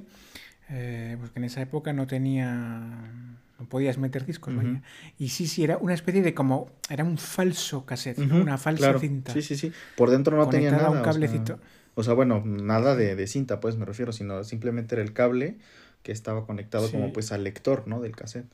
[0.70, 3.10] eh, porque en esa época no tenía.
[3.58, 4.82] No podías meter discos, vaya.
[5.18, 6.70] Y sí, sí, era una especie de como.
[6.88, 8.98] Era un falso cassette, una falsa claro.
[8.98, 9.32] cinta.
[9.32, 9.72] Sí, sí, sí.
[9.96, 10.90] Por dentro no tenía nada.
[10.90, 11.60] un o sea, cablecito.
[11.94, 15.58] O sea, bueno, nada de, de cinta, pues me refiero, sino simplemente era el cable
[16.02, 16.92] que estaba conectado Sí.
[16.92, 18.00] como pues al lector, ¿no?
[18.00, 18.46] Del cassette.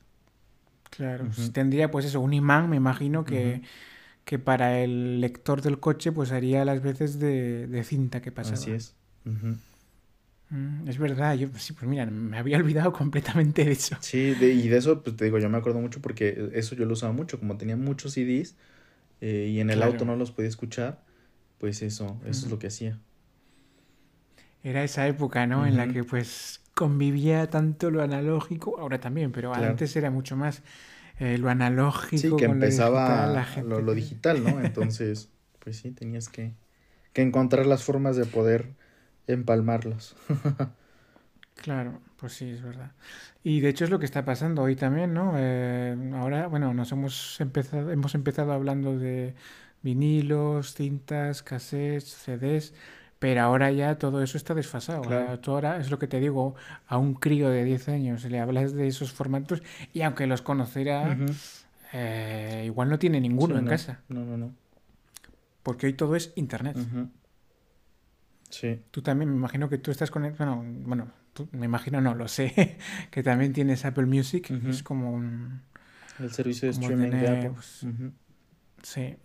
[0.91, 1.29] Claro.
[1.53, 3.63] Tendría, pues eso, un imán, me imagino que.
[4.29, 8.63] Que para el lector del coche, pues haría las veces de, de cinta que pasaba.
[8.63, 8.97] Así es.
[10.51, 13.97] Mm, es verdad, yo, sí, pues mira, me había olvidado completamente de eso.
[14.01, 16.85] Sí, de- y de eso, pues te digo, yo me acuerdo mucho porque eso yo
[16.87, 18.57] lo usaba mucho, como tenía muchos CDs
[19.21, 19.83] eh, y en el Claro.
[19.83, 21.05] auto no los podía escuchar,
[21.59, 23.01] pues eso, eso es lo que hacía.
[24.63, 25.67] Era esa época, ¿no?
[25.67, 29.55] En la que pues convivía tanto lo analógico, ahora también, pero Claro.
[29.55, 30.63] antes era mucho más
[31.19, 34.61] eh, lo analógico Sí, que con lo empezaba digital, la lo, gente lo digital, ¿no?
[34.61, 36.57] Entonces, pues sí, tenías que,
[37.13, 38.77] que encontrar las formas de poder
[39.27, 40.17] empalmarlos.
[41.55, 42.93] Claro, pues sí, es verdad.
[43.43, 45.33] Y de hecho es lo que está pasando hoy también, ¿no?
[45.37, 49.35] Eh, ahora, bueno, nos hemos empezado, hemos empezado hablando de
[49.83, 52.75] vinilos, cintas, cassettes, CDs,
[53.19, 55.03] pero ahora ya todo eso está desfasado.
[55.03, 55.23] Claro.
[55.23, 56.55] Ahora, tú ahora es lo que te digo,
[56.87, 61.17] a un crío de 10 años le hablas de esos formatos y aunque los conocerá,
[61.93, 64.55] eh, igual no tiene ninguno Sí, en no, casa, No, no, no.
[65.63, 66.77] porque hoy todo es internet.
[68.51, 68.81] Sí.
[68.91, 72.29] Tú también, me imagino que tú estás conectado, bueno, bueno, tú- me imagino no, lo
[72.29, 72.79] sé,
[73.11, 75.63] que también tienes Apple Music, es como un,
[76.19, 77.51] El servicio de streaming de Apple.
[77.51, 77.85] pues,
[78.83, 79.17] sí,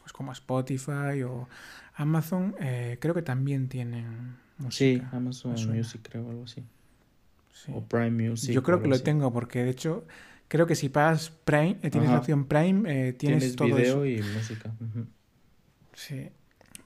[0.00, 1.48] pues como Spotify o
[1.96, 4.36] Amazon, eh, creo que también tienen
[4.70, 5.16] Sí, música.
[5.16, 5.76] Amazon me suena.
[5.78, 6.62] Music, creo, algo así.
[7.52, 7.72] sí.
[7.74, 8.50] O Prime Music.
[8.54, 9.04] Yo creo que lo así.
[9.04, 10.06] tengo porque de hecho
[10.48, 14.04] creo que si pagas Prime, eh, tienes la opción Prime, eh, tienes, Tienes todo video
[14.04, 14.06] eso.
[14.06, 14.72] y música.
[15.94, 16.28] Sí,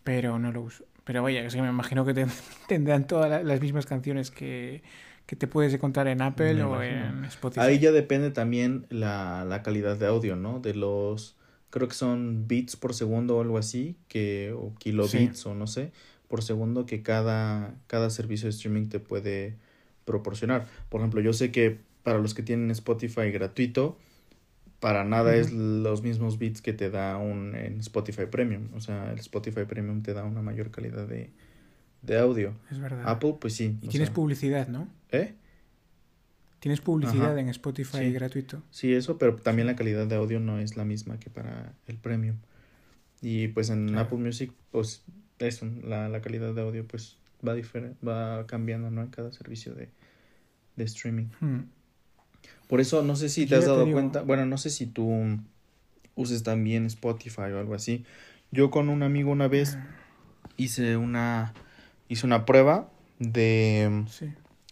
[0.05, 0.85] pero no lo uso.
[1.05, 2.29] Pero vaya, que me imagino que ten-
[2.69, 4.83] tendrán todas la- las mismas canciones que,
[5.27, 7.07] que te puedes encontrar en Apple Me o imagino.
[7.19, 7.61] en Spotify.
[7.67, 10.61] Ahí ya depende también la, la calidad de audio, ¿no?
[10.61, 11.37] De los,
[11.71, 15.93] creo que son bits por segundo o algo así, que, o kilobits o no sé,
[16.29, 19.57] por segundo que cada, cada servicio de streaming te puede
[20.05, 20.67] proporcionar.
[20.89, 23.99] Por ejemplo, yo sé que para los que tienen Spotify gratuito,
[24.81, 28.69] para nada es los mismos bits que te da un en Spotify Premium.
[28.75, 31.31] O sea, el Spotify Premium te da una mayor calidad de,
[32.03, 32.55] de audio.
[32.71, 33.03] Es verdad.
[33.07, 33.77] Apple, pues sí.
[33.83, 34.89] y tienes sea, publicidad, ¿no?
[35.13, 35.35] ¿Eh?
[36.61, 37.41] Tienes publicidad Ajá.
[37.41, 38.13] en Spotify Sí.
[38.13, 38.63] gratuito.
[38.71, 41.97] Sí, eso, pero también la calidad de audio no es la misma que para el
[41.97, 42.37] premium.
[43.23, 44.03] Y pues en Claro.
[44.07, 45.03] Apple Music, pues
[45.39, 47.55] eso, la, la calidad de audio pues va
[48.07, 49.03] va cambiando, ¿no?
[49.03, 49.89] En cada servicio de,
[50.77, 51.27] de streaming.
[51.41, 51.61] Hmm.
[52.69, 55.39] Por eso no sé si te has te dado cuenta, bueno, no sé si tú
[56.15, 58.05] uses también Spotify o algo así.
[58.53, 59.79] Yo con un amigo una vez
[60.57, 61.55] hice una
[62.09, 64.05] hice una prueba de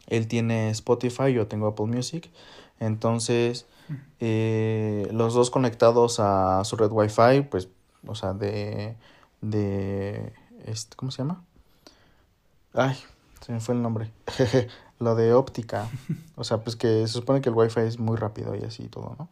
[0.08, 2.30] él tiene Spotify, yo tengo Apple Music.
[2.80, 3.66] Entonces,
[4.20, 7.68] eh, los dos conectados a su red Wi-Fi, pues,
[8.06, 8.96] o sea, de,
[9.40, 10.32] de,
[10.64, 11.42] este, ¿cómo se llama?
[12.74, 12.96] Ay,
[13.40, 14.10] se me fue el nombre.
[14.98, 15.88] Lo de óptica.
[16.34, 18.88] O sea, pues que se supone que el Wi-Fi es muy rápido y así y
[18.88, 19.28] todo, ¿no?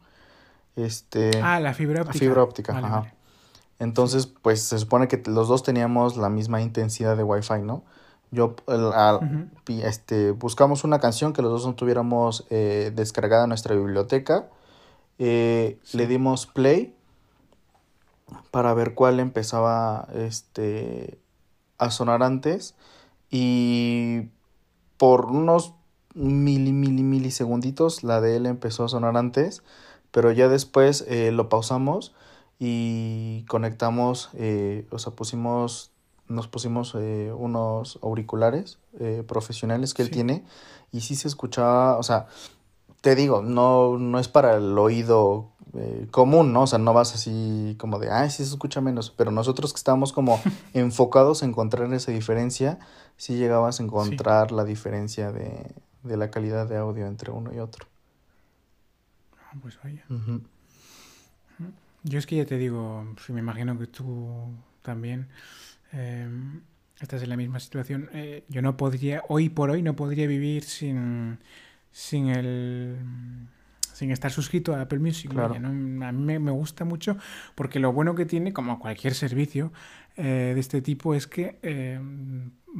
[0.76, 1.30] Este.
[1.42, 2.14] Ah, la fibra óptica.
[2.14, 3.12] La fibra óptica, ajá.
[3.78, 7.82] Entonces, pues se supone que los dos teníamos la misma intensidad de Wi-Fi, ¿no?
[8.32, 8.56] Yo,
[9.68, 14.48] este, buscamos una canción que los dos no tuviéramos eh, descargada en nuestra biblioteca.
[15.18, 16.94] Eh, le dimos play
[18.50, 21.18] para ver cuál empezaba este,
[21.78, 22.74] a sonar antes.
[23.30, 24.28] Y
[24.96, 25.74] por unos
[26.14, 29.62] mili, mili, milisegunditos la de él empezó a sonar antes.
[30.10, 32.14] Pero ya después eh, lo pausamos
[32.58, 34.30] y conectamos,
[34.90, 35.92] o sea, pusimos
[36.28, 40.44] nos pusimos eh, unos auriculares eh, profesionales que él tiene
[40.92, 42.26] y sí se escuchaba, o sea,
[43.00, 46.62] te digo, no, no es para el oído eh, común, ¿no?
[46.62, 49.78] O sea, no vas así como de, ay, sí se escucha menos, pero nosotros que
[49.78, 50.40] estábamos como
[50.74, 52.78] enfocados en encontrar esa diferencia,
[53.16, 57.58] sí llegabas a encontrar la diferencia de, de, la calidad de audio entre uno y
[57.58, 57.86] otro.
[59.38, 60.04] Ah, pues vaya.
[62.02, 64.28] Yo es que ya te digo, si me imagino que tú
[64.82, 65.28] también
[65.92, 66.28] eh,
[67.00, 68.08] estás en la misma situación.
[68.12, 71.38] Eh, yo no podría, hoy por hoy, no podría vivir sin,
[71.90, 72.96] sin el
[73.92, 75.32] sin estar suscrito a Apple Music.
[75.38, 77.16] A mí me, gusta mucho
[77.54, 79.72] porque lo bueno que tiene, como cualquier servicio
[80.18, 81.98] eh, de este tipo, es que eh,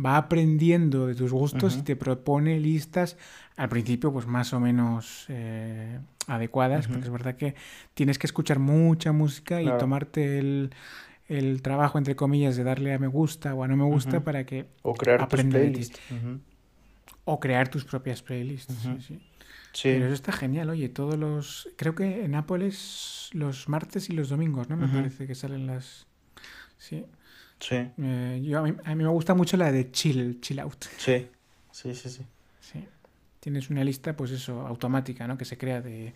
[0.05, 3.16] va aprendiendo de tus gustos y te propone listas
[3.57, 5.27] al principio pues más o menos
[6.27, 7.55] adecuadas, porque es verdad que
[7.95, 10.71] tienes que escuchar mucha música y tomarte el
[11.28, 14.44] el trabajo, entre comillas, de darle a me gusta o a no me gusta para
[14.44, 16.00] que o crear tus playlists.
[17.24, 18.74] O crear tus propias playlists.
[19.06, 19.18] sí,
[19.82, 21.68] Pero eso está genial, oye, todos los...
[21.76, 24.76] Creo que en Apple es los martes y los domingos, ¿no?
[24.76, 26.06] Me parece que salen las...
[26.78, 27.04] Sí.
[27.58, 27.88] Sí.
[27.98, 30.84] Eh, yo, a, mí, a mí me gusta mucho la de chill, chill out.
[30.98, 31.26] Sí,
[31.72, 32.22] sí, sí, sí.
[32.60, 32.84] Sí
[33.46, 35.38] tienes una lista, pues eso, automática, ¿no?
[35.38, 36.14] Que se crea de,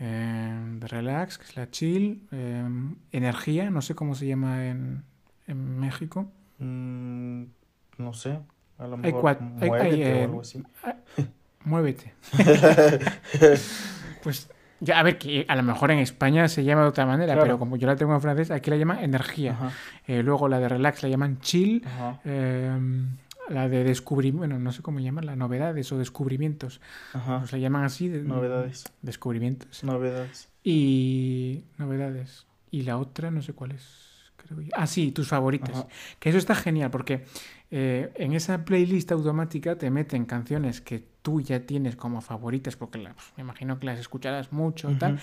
[0.00, 2.64] eh, de relax, que es la chill, eh,
[3.12, 5.04] energía, no sé cómo se llama en,
[5.46, 6.26] en México.
[6.58, 7.44] Mm,
[7.98, 8.40] no sé,
[8.78, 10.64] a lo mejor hay muévete o eh, algo así.
[10.82, 10.96] Ah,
[11.62, 12.12] muévete.
[14.24, 17.38] pues ya, a ver, que a lo mejor en España se llama de otra manera,
[17.38, 19.56] pero como yo la tengo en francés, aquí la llama energía.
[20.08, 21.86] luego la de relax la llaman chill.
[23.48, 26.80] La de descubrimiento, bueno, no sé cómo llaman, la novedades o descubrimientos.
[27.12, 27.40] Ajá.
[27.40, 28.08] Pues la llaman así.
[28.08, 28.84] De, novedades.
[29.02, 29.84] Descubrimientos.
[29.84, 30.48] Novedades.
[30.62, 32.46] Y novedades.
[32.70, 34.14] Y la otra, no sé cuál es.
[34.36, 35.86] Creo Ah, sí, tus favoritas.
[36.18, 37.24] Que eso está genial porque
[37.70, 42.98] eh, en esa playlist automática te meten canciones que tú ya tienes como favoritas porque
[42.98, 45.18] pues, me imagino que las escucharás mucho y tal.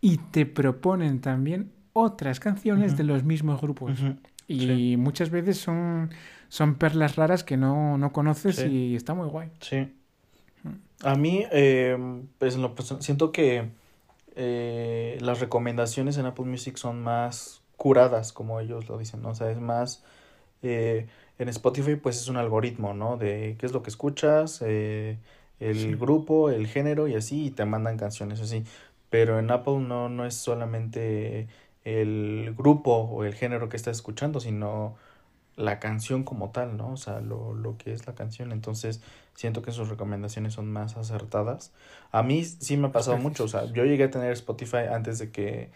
[0.00, 3.98] Y te proponen también otras canciones de los mismos grupos.
[4.46, 6.10] Y muchas veces son
[6.50, 9.50] son perlas raras que no, no conoces y está muy guay.
[9.60, 9.94] Sí.
[11.02, 11.96] A mí, eh,
[12.38, 13.70] pues lo siento que
[14.34, 19.30] eh, las recomendaciones en Apple Music son más curadas, como ellos lo dicen, ¿no?
[19.30, 20.04] O sea, es más...
[20.62, 21.06] Eh,
[21.38, 23.16] en Spotify, pues es un algoritmo, ¿no?
[23.16, 25.16] De qué es lo que escuchas, el
[25.96, 28.64] grupo, el género y así, y te mandan canciones así.
[29.08, 31.48] Pero en Apple no, no es solamente
[31.84, 34.96] el grupo o el género que estás escuchando, sino
[35.56, 36.92] la canción como tal, ¿no?
[36.92, 38.52] O sea, lo, lo que es la canción.
[38.52, 39.00] Entonces,
[39.34, 41.72] siento que sus recomendaciones son más acertadas.
[42.12, 43.44] A mí sí me ha pasado mucho.
[43.44, 45.70] O sea, yo llegué a tener Spotify antes de que,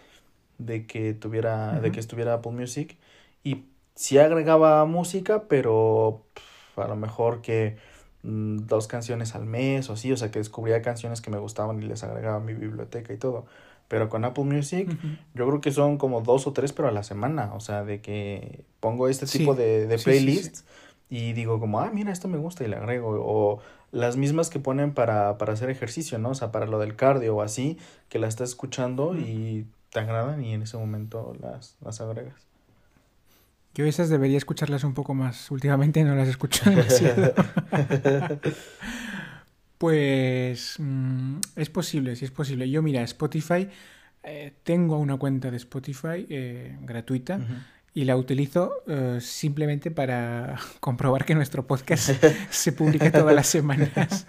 [0.58, 2.96] de que tuviera, de que estuviera Apple Music.
[3.42, 6.24] Y sí agregaba música, pero
[6.76, 7.76] a lo mejor que
[8.22, 10.12] mm, dos canciones al mes o así.
[10.12, 13.18] O sea, que descubría canciones que me gustaban y les agregaba a mi biblioteca y
[13.18, 13.46] todo.
[13.88, 14.88] Pero con Apple Music,
[15.34, 17.52] yo creo que son como dos o tres, pero a la semana.
[17.54, 20.64] O sea, de que pongo este tipo de, de playlists
[21.10, 23.10] y digo como, ah, mira, esto me gusta y le agrego.
[23.20, 23.60] O
[23.92, 26.30] las mismas que ponen para, para hacer ejercicio, ¿no?
[26.30, 30.42] O sea, para lo del cardio o así, que la estás escuchando y te agradan
[30.42, 32.48] y en ese momento las, las agregas.
[33.74, 35.50] Yo esas debería escucharlas un poco más.
[35.50, 37.32] Últimamente no las escucho demasiado.
[39.84, 42.70] Pues mm, es posible, sí es posible.
[42.70, 43.68] Yo, mira, Spotify,
[44.22, 47.38] eh, tengo una cuenta de Spotify eh, gratuita
[47.92, 52.12] y la utilizo eh, simplemente para comprobar que nuestro podcast
[52.50, 54.26] se publique todas las semanas.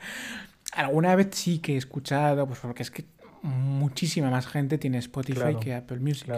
[0.74, 3.06] Alguna vez sí que he escuchado, pues porque es que
[3.40, 6.30] muchísima más gente tiene Spotify que Apple Music.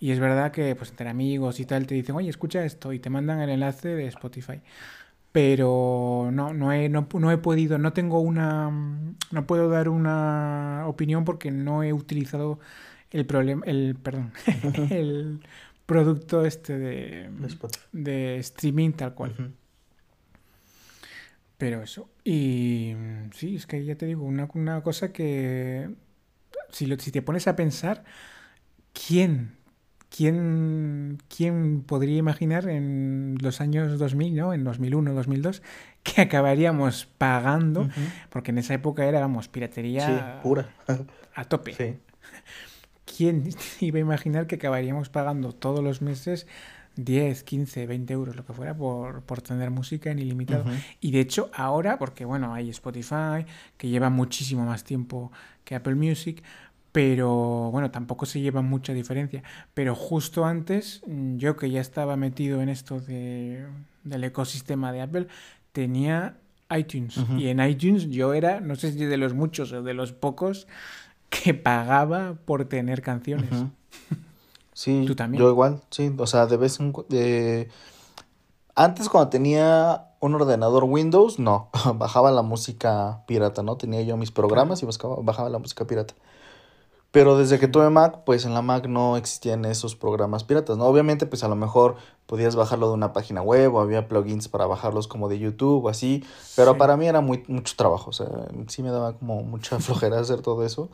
[0.00, 3.00] Y es verdad que pues entre amigos y tal te dicen, oye, escucha esto y
[3.00, 4.62] te mandan el enlace de Spotify.
[5.32, 8.70] Pero no, no he, no, he podido, no tengo una,
[9.30, 12.60] no puedo dar una opinión porque no he utilizado
[13.10, 14.32] el problema, el, perdón,
[14.90, 15.40] el
[15.86, 17.30] producto este de,
[17.92, 19.54] de, streaming tal cual.
[21.56, 22.10] Pero eso.
[22.24, 22.94] Y
[23.32, 25.94] sí, es que ya te digo, una, una cosa que
[26.70, 28.04] si, lo, si te pones a pensar,
[28.92, 29.61] ¿quién
[30.14, 34.52] ¿quién, ¿quién podría imaginar en los años 2000, ¿no?
[34.52, 35.62] en 2001, 2002,
[36.02, 37.88] que acabaríamos pagando?
[38.30, 40.68] Porque en esa época era, vamos, piratería pura.
[41.34, 42.00] a tope.
[43.16, 43.48] ¿Quién
[43.80, 46.46] iba a imaginar que acabaríamos pagando todos los meses
[46.96, 50.64] 10, 15, 20 euros, lo que fuera, por, por tener música en ilimitado.
[51.00, 53.46] Y de hecho, ahora, porque bueno, hay Spotify,
[53.78, 55.32] que lleva muchísimo más tiempo
[55.64, 56.42] que Apple Music,
[56.92, 59.42] pero bueno, tampoco se lleva mucha diferencia.
[59.74, 63.66] Pero justo antes, mm, yo que ya estaba metido en esto de,
[64.04, 65.26] del ecosistema de Apple,
[65.72, 66.36] tenía
[66.70, 67.18] iTunes.
[67.36, 70.68] Y en iTunes yo era, no sé si de los muchos o de los pocos,
[71.30, 73.50] que pagaba por tener canciones.
[74.74, 75.42] Sí, ¿Tú también?
[75.42, 76.10] yo igual, sí.
[76.16, 77.14] O sea, de vez en cuando...
[78.74, 83.76] Antes cuando tenía un ordenador Windows, no, bajaba la música pirata, ¿no?
[83.76, 86.14] Tenía yo mis programas y bajaba la música pirata.
[87.12, 90.86] Pero desde que tuve Mac, pues en la Mac no existían esos programas piratas, ¿no?
[90.86, 91.96] Obviamente, pues a lo mejor
[92.26, 95.88] podías bajarlo de una página web o había plugins para bajarlos como de YouTube o
[95.90, 96.24] así,
[96.56, 98.28] pero para mí era muy, mucho trabajo, o sea,
[98.68, 100.88] sí me daba como mucha flojera hacer todo eso,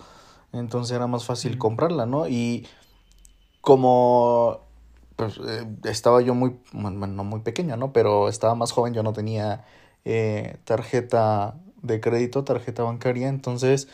[0.53, 2.27] entonces era más fácil comprarla, ¿no?
[2.27, 2.67] Y
[3.61, 4.61] como
[5.15, 7.93] pues, eh, estaba yo muy, bueno, no muy pequeño, ¿no?
[7.93, 9.65] Pero estaba más joven, yo no tenía
[10.05, 13.89] eh, tarjeta de crédito, tarjeta bancaria, entonces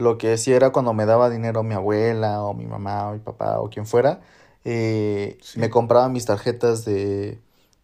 [0.00, 3.18] lo que hacía era cuando me daba dinero mi abuela o mi mamá o mi
[3.18, 4.20] papá o quien fuera,
[4.64, 7.40] eh, me compraba mis tarjetas de,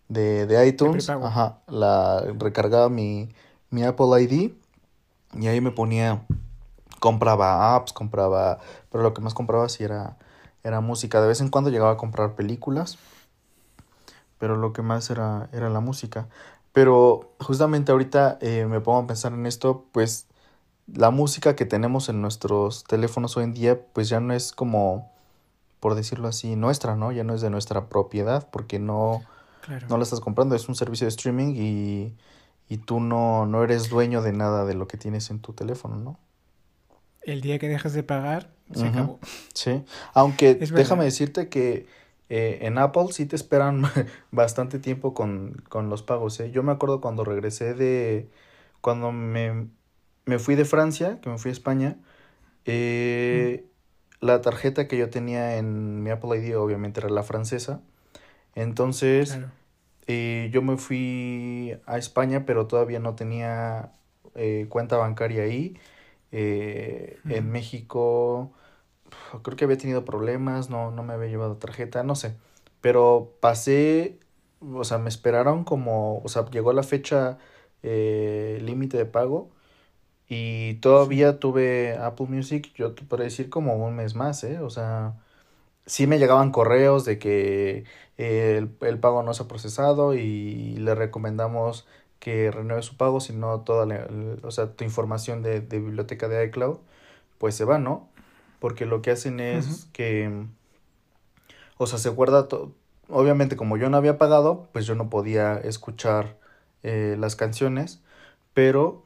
[0.09, 3.29] de, de iTunes, ajá, la recargaba mi,
[3.71, 4.53] mi Apple ID
[5.35, 6.23] y ahí me ponía,
[7.01, 8.59] compraba apps, compraba,
[8.91, 10.17] pero lo que más compraba sí era,
[10.65, 11.21] era música.
[11.21, 12.99] De vez en cuando llegaba a comprar películas,
[14.39, 16.29] pero lo que más era, era la música.
[16.73, 20.27] Pero justamente ahorita eh, me pongo a pensar en esto, pues
[20.87, 25.13] la música que tenemos en nuestros teléfonos hoy en día, pues ya no es como,
[25.81, 27.13] por decirlo así, nuestra, ¿no?
[27.13, 29.23] Ya no es de nuestra propiedad, porque no,
[29.89, 32.15] no la estás comprando, es un servicio de streaming y,
[32.69, 35.97] y tú no, no eres dueño de nada de lo que tienes en tu teléfono,
[35.97, 36.19] ¿no?
[37.23, 39.19] El día que dejas de pagar, se acabó.
[39.53, 39.85] Sí,
[40.15, 41.89] aunque déjame decirte que
[42.29, 43.83] eh, en Apple sí te esperan
[44.31, 46.53] bastante tiempo con, con los pagos, ¿eh?
[46.53, 48.29] Yo me acuerdo cuando regresé de...
[48.81, 49.69] Cuando me
[50.27, 51.99] me fui de Francia, que me fui a España,
[52.67, 53.67] eh,
[54.21, 57.83] la tarjeta que yo tenía en mi Apple ID obviamente era la francesa.
[58.55, 59.41] Entonces,
[60.09, 63.93] eh, yo me fui a España, pero todavía no tenía
[64.37, 65.79] eh, cuenta bancaria ahí.
[67.29, 68.53] En México,
[69.43, 72.37] creo que había tenido problemas, no, no me había llevado tarjeta, no sé.
[72.81, 74.19] Pero pasé,
[74.61, 77.39] o sea, me esperaron como, o sea, llegó la fecha
[77.83, 79.51] límite de pago
[80.29, 84.59] y todavía tuve Apple Music, yo te puedo decir como un mes más, ¿eh?
[84.61, 85.15] O sea,
[85.87, 87.85] sí me llegaban correos de que
[88.19, 88.69] el,
[88.99, 91.87] pago no se ha procesado y le recomendamos
[92.19, 94.09] que renueve su pago, si no toda la,
[94.43, 96.79] o sea, tu información de, de, biblioteca de iCloud,
[97.39, 98.09] pues se va, ¿no?
[98.61, 100.47] Porque lo que hacen es que,
[101.79, 102.73] o sea, se guarda todo.
[103.09, 106.37] Obviamente, como yo no había pagado, pues yo no podía escuchar
[106.83, 108.03] eh, las canciones,
[108.55, 109.05] pero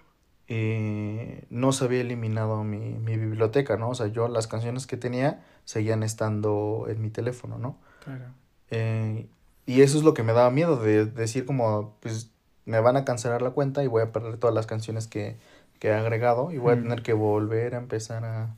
[0.53, 3.90] eh, no se había eliminado mi, mi, biblioteca, ¿no?
[3.90, 7.78] O sea, yo las canciones que tenía seguían estando en mi teléfono, ¿no?
[8.03, 8.24] Claro.
[8.72, 9.28] Eh,
[9.66, 12.32] y eso es lo que me daba miedo, de, decir como, pues
[12.64, 15.38] me van a cancelar la cuenta y voy a perder todas las canciones que,
[15.78, 18.57] que he agregado y voy a tener que volver a empezar a,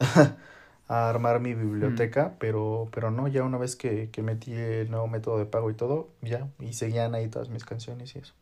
[0.88, 2.36] a armar mi biblioteca, mm.
[2.40, 5.74] pero, pero no, ya una vez que, que metí el nuevo método de pago y
[5.74, 8.34] todo, ya, y seguían ahí todas mis canciones y eso.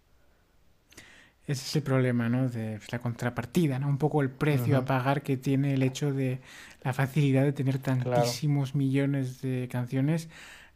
[1.46, 2.48] Ese es el problema, ¿no?
[2.48, 3.88] De pues, la contrapartida, ¿no?
[3.88, 6.40] Un poco el precio a pagar que tiene el hecho de
[6.82, 10.28] la facilidad de tener tantísimos millones de canciones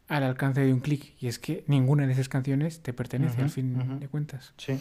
[0.06, 1.14] al alcance de un clic.
[1.20, 4.54] Y es que ninguna de esas canciones te pertenece al fin de cuentas.
[4.58, 4.78] Sí.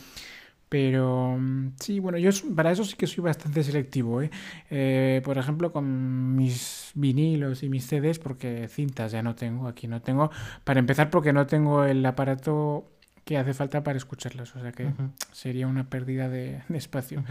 [0.69, 4.21] Pero mm, sí, bueno, yo para eso sí que soy bastante selectivo.
[4.21, 4.29] ¿eh?
[4.69, 5.21] ¿eh?
[5.25, 10.01] por ejemplo, con mis vinilos y mis CDs, porque cintas ya no tengo, aquí no
[10.01, 10.29] tengo.
[10.63, 12.91] Para empezar, porque no tengo el aparato
[13.29, 14.55] que hace falta para escucharlos.
[14.55, 14.91] O sea que
[15.31, 17.23] sería una pérdida de, espacio.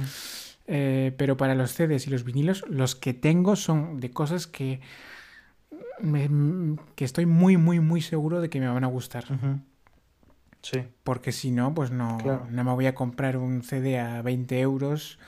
[0.69, 4.79] Eh, pero para los CDs y los vinilos, los que tengo son de cosas que,
[6.95, 9.25] que estoy muy, muy, muy seguro de que me van a gustar.
[10.63, 10.85] Sí.
[11.03, 12.17] Porque si no, pues no,
[12.49, 15.19] no me voy a comprar un CD a 20 euros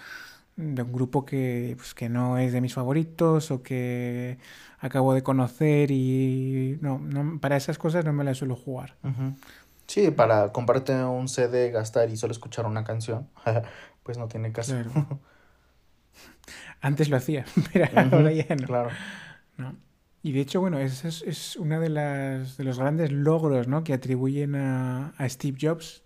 [0.55, 4.39] de un grupo que, pues, que no es de mis favoritos o que
[4.79, 8.97] acabo de conocer y no, no para esas cosas no me las suelo jugar.
[9.91, 13.29] Sí, para comprarte un CD, gastar y solo escuchar una canción,
[14.05, 14.77] pues no tiene caso.
[16.81, 18.69] Antes lo hacía, pero ahora ya no.
[18.69, 18.91] Claro.
[19.57, 19.75] No.
[20.23, 23.83] Y de hecho, bueno, ese es, es uno de, las, de los grandes logros ¿no?
[23.83, 26.05] que atribuyen a, a Steve Jobs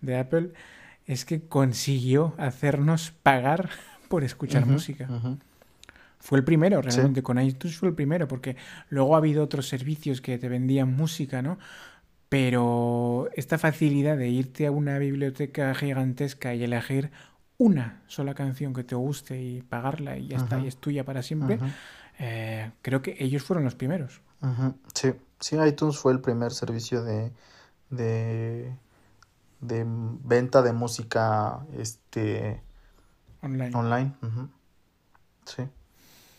[0.00, 0.54] de Apple,
[1.04, 3.68] es que consiguió hacernos pagar
[4.08, 5.10] por escuchar música.
[6.20, 8.56] Fue el primero, realmente, con iTunes fue el primero, porque
[8.88, 11.58] luego ha habido otros servicios que te vendían música, ¿no?
[12.30, 17.10] Pero esta facilidad de irte a una biblioteca gigantesca y elegir
[17.58, 21.22] una sola canción que te guste y pagarla y ya está, y es tuya para
[21.22, 21.58] siempre,
[22.18, 24.22] eh, creo que ellos fueron los primeros.
[24.94, 27.32] Sí, sí, iTunes fue el primer servicio de,
[27.90, 28.74] de,
[29.60, 32.62] de venta de música este,
[33.42, 33.76] online.
[33.76, 34.14] online.
[35.44, 35.64] Sí.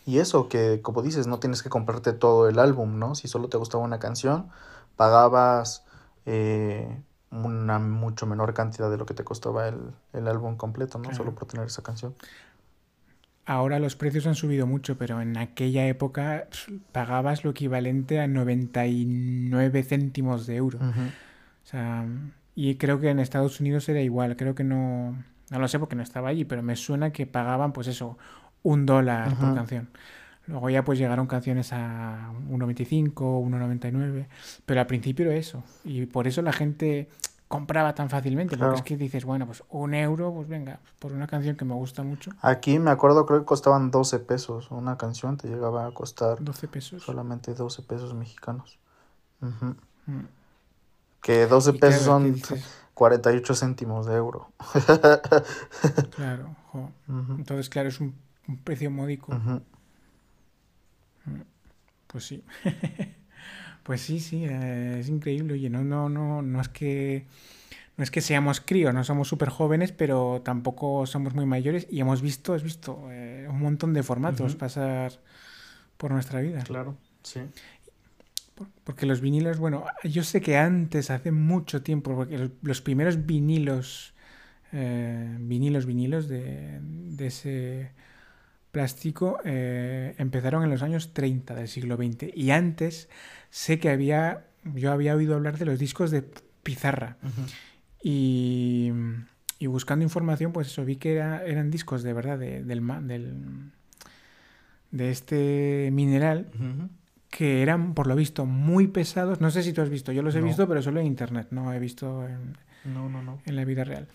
[0.06, 3.14] Y eso, que como dices, no tienes que comprarte todo el álbum, ¿no?
[3.14, 4.48] Si solo te gustaba una canción,
[4.96, 5.84] pagabas
[6.26, 11.12] eh, una mucho menor cantidad de lo que te costaba el, el álbum completo, ¿no?
[11.12, 12.14] Solo por tener esa canción.
[13.44, 16.48] Ahora los precios han subido mucho, pero en aquella época
[16.92, 20.78] pagabas lo equivalente a 99 céntimos de euro.
[21.64, 22.06] O sea,
[22.54, 24.36] y creo que en Estados Unidos era igual.
[24.36, 27.72] Creo que no, no lo sé porque no estaba allí, pero me suena que pagaban,
[27.72, 28.18] pues eso,
[28.62, 29.90] un dólar por canción.
[30.46, 34.26] Luego ya pues llegaron canciones a 1.25, 1.99,
[34.66, 35.62] pero al principio era eso.
[35.84, 37.08] Y por eso la gente
[37.52, 41.26] compraba tan fácilmente, porque es que dices, bueno, pues un euro, pues venga, por una
[41.26, 42.30] canción que me gusta mucho.
[42.40, 44.70] Aquí me acuerdo, creo que costaban 12 pesos.
[44.70, 47.02] Una canción te llegaba a costar 12 pesos.
[47.02, 48.78] Solamente 12 pesos mexicanos.
[49.40, 50.20] Mm.
[51.20, 52.40] Que 12 pesos son
[52.94, 54.50] 48 céntimos de euro.
[56.16, 56.56] claro,
[57.36, 58.14] entonces claro, es un,
[58.64, 59.30] precio módico.
[59.30, 59.60] Mm.
[62.12, 62.42] Pues sí.
[63.82, 65.54] Pues sí, sí, eh, es increíble.
[65.54, 67.26] Oye, no, no, no, no es que
[67.96, 72.00] no es que seamos críos, no somos súper jóvenes, pero tampoco somos muy mayores y
[72.00, 75.12] hemos visto, has visto eh, un montón de formatos pasar
[75.96, 76.62] por nuestra vida.
[76.62, 77.40] Claro, sí.
[78.84, 84.14] Porque los vinilos, bueno, yo sé que antes, hace mucho tiempo, porque los primeros vinilos,
[84.72, 87.90] eh, vinilos, vinilos de, de ese
[88.72, 93.08] plástico empezaron en los años 30 del siglo XX y antes
[93.50, 96.24] sé que había, yo había oído hablar de los discos de
[96.62, 97.18] pizarra.
[98.02, 98.90] y,
[99.58, 103.70] y, buscando información, pues eso, vi que era, eran discos de verdad de, del, del,
[104.90, 106.50] de este mineral.
[107.30, 109.40] que eran, por lo visto, muy pesados.
[109.40, 111.72] No sé si tú has visto, yo los he visto, pero solo en internet, no
[111.72, 113.40] he visto en, no, no.
[113.46, 114.08] en la vida real.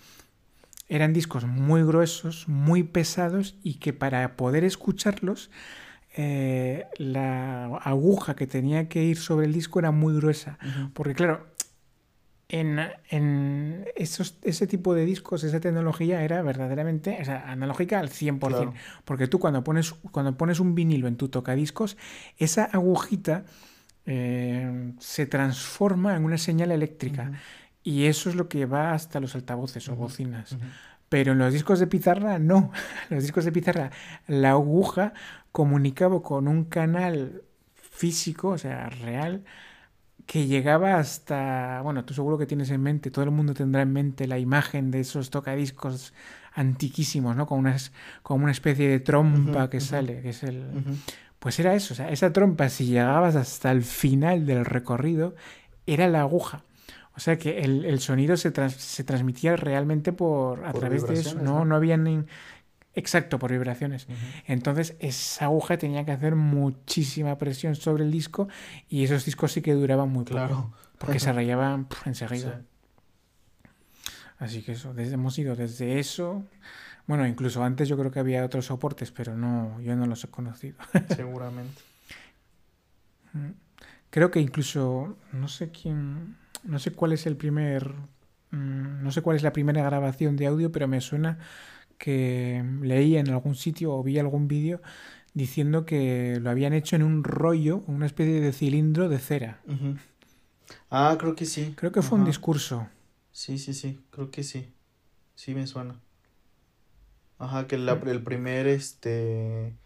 [0.89, 5.49] Eran discos muy gruesos, muy pesados y que para poder escucharlos
[6.15, 10.57] eh, la aguja que tenía que ir sobre el disco era muy gruesa.
[10.93, 11.45] Porque claro,
[12.49, 12.79] en,
[13.09, 18.73] en esos, ese tipo de discos, esa tecnología era verdaderamente analógica al 100%.
[19.03, 21.97] Porque tú cuando pones, cuando pones un vinilo en tu tocadiscos,
[22.37, 23.43] esa agujita
[24.05, 27.33] eh, se transforma en una señal eléctrica.
[27.87, 30.57] Y eso es lo que va hasta los altavoces o bocinas.
[31.07, 32.73] Pero en los discos de pizarra no.
[33.09, 33.91] En los discos de pizarra
[34.27, 35.13] la aguja
[35.53, 39.45] comunicaba con un canal físico, o sea, real,
[40.25, 43.93] que llegaba hasta, bueno, tú seguro que tienes en mente, todo el mundo tendrá en
[43.93, 46.13] mente la imagen de esos tocadiscos
[46.55, 47.47] antiquísimos, ¿no?
[47.47, 47.77] Con una,
[48.21, 50.65] con una especie de trompa que sale, que es el...
[51.39, 55.35] Pues era eso, o sea, esa trompa, si llegabas hasta el final del recorrido,
[55.85, 56.65] era la aguja.
[57.17, 61.35] O sea que el, sonido se, se, transmitía realmente por a través de eso.
[61.41, 62.23] No, no, había ni,
[62.97, 64.07] Exacto, por vibraciones.
[64.47, 68.47] Entonces, esa aguja tenía que hacer muchísima presión sobre el disco
[68.89, 70.73] y esos discos sí que duraban muy poco.
[70.97, 72.63] Porque se rayaban enseguida.
[74.39, 76.43] Así que eso, desde, hemos ido desde eso.
[77.05, 80.29] Bueno, incluso antes yo creo que había otros soportes, pero no, yo no los he
[80.29, 80.77] conocido.
[81.15, 81.81] Seguramente.
[83.33, 83.51] Mm.
[84.09, 87.93] Creo que incluso, no sé quién, no sé cuál es el primer,
[88.51, 91.39] mm, no sé cuál es la primera grabación de audio, pero me suena
[91.97, 94.81] que leí en algún sitio o vi algún vídeo
[95.33, 99.59] diciendo que lo habían hecho en un rollo, una especie de cilindro de cera.
[100.89, 101.73] Ah, creo que sí.
[101.77, 102.87] Creo que fue un discurso.
[103.31, 104.73] Sí, sí, sí, creo que sí.
[105.35, 105.99] Sí me suena.
[107.39, 109.77] Ajá, que la, el primer, este,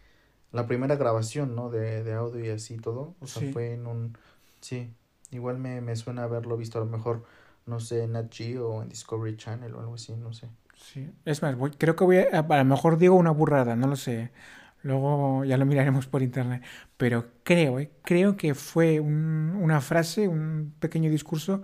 [0.52, 1.70] la primera grabación, ¿no?
[1.70, 4.16] De, de audio y así todo, o sea, fue en un,
[4.60, 4.90] sí,
[5.32, 7.24] igual me, me suena haberlo visto a lo mejor,
[7.66, 10.48] no sé, en Nat o en Discovery Channel o algo así, no sé.
[10.76, 13.96] Sí, es más, creo que voy a, a lo mejor digo una burrada, no lo
[13.96, 14.32] sé,
[14.82, 16.62] luego ya lo miraremos por internet,
[16.96, 17.92] pero creo, ¿eh?
[18.02, 21.62] creo que fue un, una frase, un pequeño discurso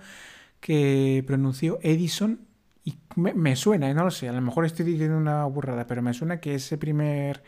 [0.61, 2.47] que pronunció Edison
[2.85, 3.95] y me, me suena, ¿eh?
[3.95, 6.79] no lo sé, a lo mejor estoy diciendo una burrada, pero me suena que ese
[6.79, 7.43] primer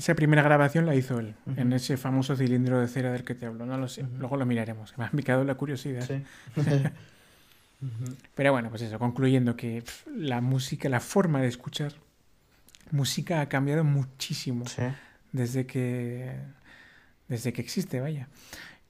[0.00, 3.44] esa primera grabación la hizo él, en ese famoso cilindro de cera del que te
[3.44, 3.66] hablo.
[3.66, 4.94] No lo sé, luego lo miraremos.
[4.98, 6.08] Me ha picado la curiosidad.
[8.34, 11.92] Pero bueno, pues eso, concluyendo que la música, la forma de escuchar
[12.90, 14.64] música ha cambiado muchísimo
[15.32, 16.34] desde que
[17.28, 18.28] desde que existe, vaya.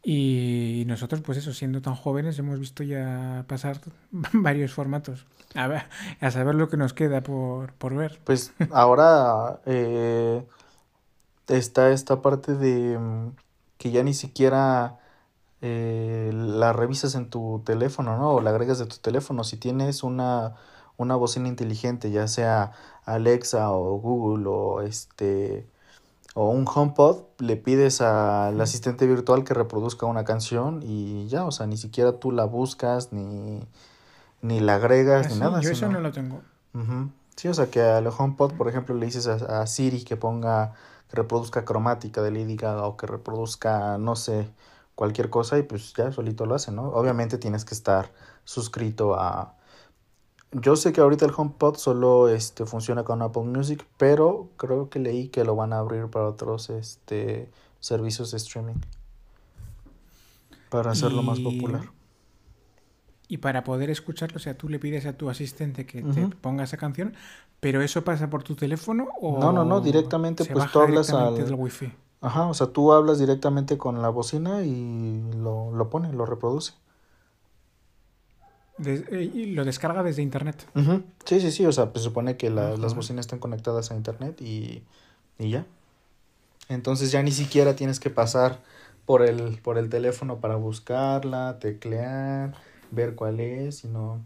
[0.05, 3.81] Y nosotros, pues eso, siendo tan jóvenes, hemos visto ya pasar
[4.33, 5.27] varios formatos.
[5.57, 5.83] A, ver,
[6.21, 8.21] a saber lo que nos queda por, por ver.
[8.25, 10.43] Pues ahora eh,
[11.57, 13.33] está esta parte de mm,
[13.79, 14.99] que ya ni siquiera
[15.63, 18.35] eh, la revisas en tu teléfono, ¿no?
[18.35, 19.45] O la agregas de tu teléfono.
[19.45, 20.55] Si tienes una,
[20.97, 22.73] una bocina inteligente, ya sea
[23.05, 25.67] Alexa o Google o este
[26.35, 31.51] o un HomePod, le pides al asistente virtual que reproduzca una canción y ya, o
[31.51, 33.67] sea, ni siquiera tú la buscas ni,
[34.41, 35.61] ni la agregas ni ah, nada.
[35.61, 36.41] Yo eso no lo tengo.
[37.35, 40.75] Sí, o sea, que al HomePod, por ejemplo, le dices a, a Siri que ponga
[41.11, 44.49] que reproduzca cromática de Lady Gaga o que reproduzca, no sé,
[44.95, 46.85] cualquier cosa y pues ya solito lo hace, ¿no?
[46.91, 48.13] Obviamente tienes que estar
[48.45, 49.57] suscrito a...
[50.53, 54.99] Yo sé que ahorita el HomePod solo este, funciona con Apple Music, pero creo que
[54.99, 58.81] leí que lo van a abrir para otros este, servicios de streaming.
[60.69, 61.83] Para hacerlo más popular.
[63.27, 66.65] Y para poder escucharlo, o sea, tú le pides a tu asistente que te ponga
[66.65, 67.15] esa canción,
[67.61, 71.37] pero eso pasa por tu teléfono o No, no, no, directamente pues tú hablas al
[71.37, 71.93] del wifi.
[72.23, 76.75] Ajá, o sea, tú hablas directamente con la bocina y lo, lo pone, lo reproduce.
[78.85, 80.67] Eh, y lo descarga desde internet.
[81.25, 84.83] Sí, sí, sí, o sea, pues supone que las bocinas están conectadas a internet y,
[85.39, 85.67] y ya.
[86.69, 88.61] Entonces ya ni siquiera tienes que pasar
[89.05, 92.55] por el, por el teléfono para buscarla, teclear
[92.91, 94.21] ver cuál es, sino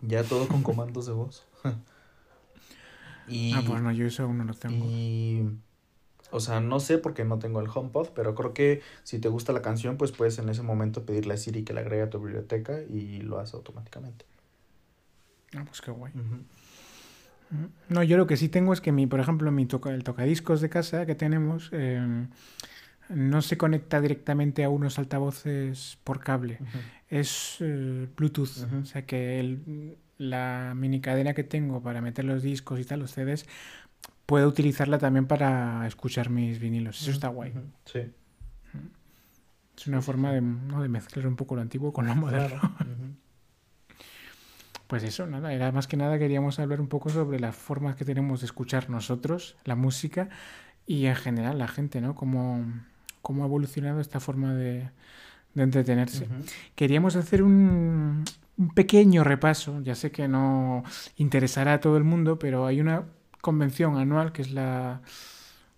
[0.00, 1.44] ya todo con comandos de voz.
[3.26, 4.86] y, ah, pues no, yo eso aún no lo tengo.
[4.88, 5.48] Y,
[6.30, 9.52] o sea, no sé porque no tengo el HomePod, pero creo que si te gusta
[9.52, 12.18] la canción, pues puedes en ese momento pedirle a Siri que la agregue a tu
[12.18, 14.24] biblioteca y lo hace automáticamente.
[15.54, 16.12] Ah, pues qué guay.
[17.90, 20.62] No, yo lo que sí tengo es que mi, por ejemplo, mi toca, el tocadiscos
[20.62, 22.26] de casa que tenemos, eh,
[23.10, 26.58] no se conecta directamente a unos altavoces por cable,
[27.08, 28.66] es eh, Bluetooth.
[28.82, 33.00] O sea que el, la mini cadena que tengo para meter los discos y tal,
[33.00, 33.46] los CDs,
[34.26, 37.02] puedo utilizarla también para escuchar mis vinilos.
[37.02, 37.52] Eso está guay.
[37.84, 38.00] Sí.
[39.76, 40.82] Es una forma de, ¿no?
[40.82, 42.60] de, mezclar un poco lo antiguo con lo moderno.
[44.86, 48.04] Pues eso, nada, era más que nada queríamos hablar un poco sobre las formas que
[48.04, 50.28] tenemos de escuchar nosotros, la música
[50.86, 52.14] y en general la gente, ¿no?
[52.14, 52.66] Como
[53.22, 54.90] cómo ha evolucionado esta forma de,
[55.56, 56.28] entretenerse.
[56.74, 58.24] Queríamos hacer un,
[58.68, 60.84] pequeño repaso, ya sé que no
[61.16, 63.04] interesará a todo el mundo, pero hay una
[63.40, 65.02] convención anual que es la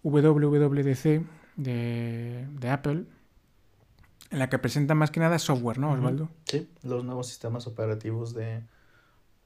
[0.03, 1.25] WWDC
[1.57, 3.05] de, de Apple,
[4.31, 6.29] en la que presenta más que nada software, ¿no, Osvaldo?
[6.45, 8.63] Sí, los nuevos sistemas operativos de,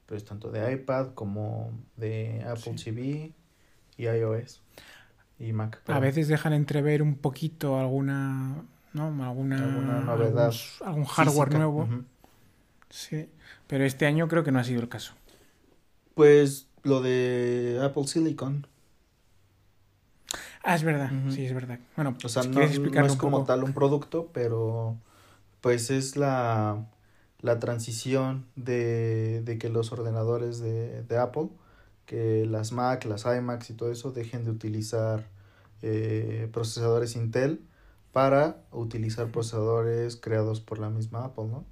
[0.07, 3.33] pues tanto de iPad como de Apple TV
[3.97, 4.63] y iOS
[5.39, 5.83] y Mac.
[5.87, 9.25] A veces dejan entrever un poquito alguna, ¿no?
[9.25, 10.55] Alguna, novedad.
[10.85, 11.89] Algún, hardware nuevo.
[12.91, 13.29] Sí,
[13.67, 15.15] pero este año creo que no ha sido el caso.
[16.15, 18.67] Pues lo de Apple Silicon.
[20.63, 21.79] Ah, es verdad, sí, es verdad.
[21.97, 24.99] Bueno, o sea, no, es como tal un producto, pero
[25.61, 26.87] pues es la,
[27.41, 31.49] la transición de, de que los ordenadores de, de Apple
[32.07, 35.29] que las Mac, las iMacs y todo eso dejen de utilizar
[35.83, 37.63] eh, procesadores Intel
[38.13, 41.67] para utilizar procesadores creados por la misma Apple, ¿no?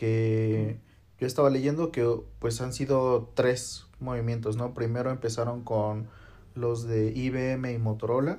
[0.00, 0.78] Que
[1.18, 4.72] yo estaba leyendo que pues han sido tres movimientos, ¿no?
[4.72, 6.08] Primero empezaron con
[6.54, 8.38] los de IBM y Motorola,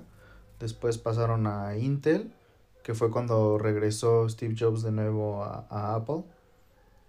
[0.59, 2.33] después pasaron a Intel,
[2.83, 6.23] que fue cuando regresó Steve Jobs de nuevo a, Apple,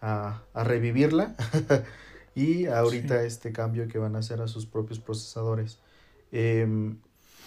[0.01, 1.35] a, a revivirla.
[2.35, 5.79] y ahorita este cambio que van a hacer a sus propios procesadores.
[6.31, 6.99] Em,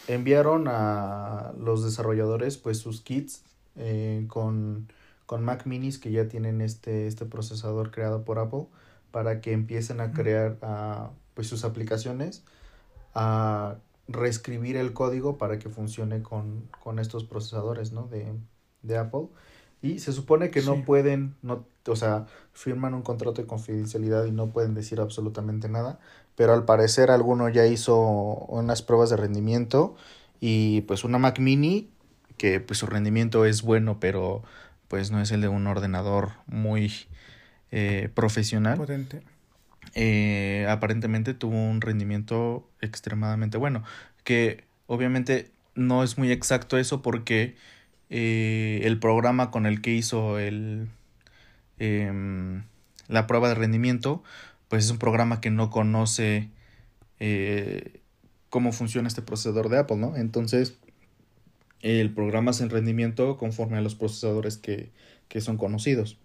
[0.07, 3.43] enviaron a los desarrolladores pues sus kits
[3.75, 4.87] eh, con,
[5.25, 8.65] con, Mac minis que ya tienen este, este procesador creado por Apple
[9.11, 10.57] para que empiecen a crear
[11.33, 12.43] pues sus aplicaciones
[13.13, 18.07] a reescribir el código para que funcione con, con estos procesadores, ¿no?
[18.07, 18.33] De,
[18.83, 19.27] de Apple.
[19.81, 24.31] Y se supone que no pueden, no, o sea, firman un contrato de confidencialidad y
[24.31, 25.99] no pueden decir absolutamente nada,
[26.35, 29.95] pero al parecer alguno ya hizo unas pruebas de rendimiento
[30.39, 31.91] y pues una Mac mini
[32.37, 34.43] que pues su rendimiento es bueno, pero
[34.87, 36.93] pues no es el de un ordenador muy
[37.71, 38.77] eh, profesional.
[38.77, 39.21] Potente.
[39.93, 43.83] Eh, aparentemente tuvo un rendimiento extremadamente bueno,
[44.23, 47.55] que obviamente no es muy exacto eso porque
[48.09, 50.89] eh, el programa con el que hizo el,
[51.79, 52.63] em,
[53.07, 54.23] la prueba de rendimiento,
[54.67, 56.49] pues es un programa que no conoce
[57.19, 58.01] eh,
[58.49, 60.15] cómo funciona este procesador de Apple, ¿no?
[60.15, 60.77] Entonces,
[61.85, 64.91] el programa es en rendimiento conforme a los procesadores que,
[65.27, 66.17] que son conocidos.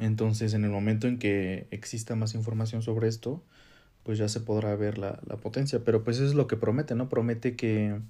[0.00, 3.42] Entonces, en el momento en que exista más información sobre esto,
[4.02, 5.84] pues ya se podrá ver la, la potencia.
[5.84, 7.08] Pero pues eso es lo que promete, ¿no?
[7.08, 8.00] Promete que,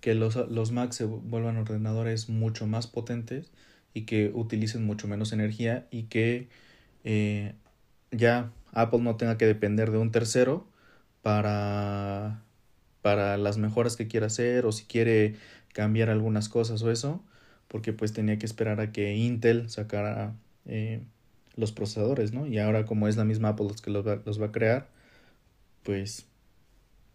[0.00, 3.52] que los, los Mac se vuelvan ordenadores mucho más potentes
[3.94, 6.48] y que utilicen mucho menos energía y que
[7.04, 7.54] eh,
[8.10, 10.66] ya Apple no tenga que depender de un tercero
[11.22, 12.42] para,
[13.06, 15.36] para las mejoras que quiera hacer o si quiere
[15.72, 17.22] cambiar algunas cosas o eso,
[17.68, 20.34] porque pues tenía que esperar a que Intel sacara
[20.64, 21.04] eh,
[21.54, 22.48] los procesadores, ¿no?
[22.48, 24.88] Y ahora como es la misma Apple los que los va, los va a crear,
[25.84, 26.26] pues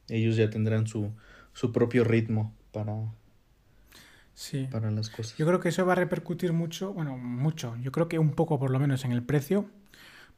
[0.07, 1.11] ellos ya tendrán su,
[1.51, 2.95] su propio ritmo para,
[4.33, 4.69] sí.
[4.71, 5.35] para las cosas.
[5.35, 8.59] Yo creo que eso va a repercutir mucho, bueno, mucho, yo creo que un poco
[8.59, 9.65] por lo menos en el precio,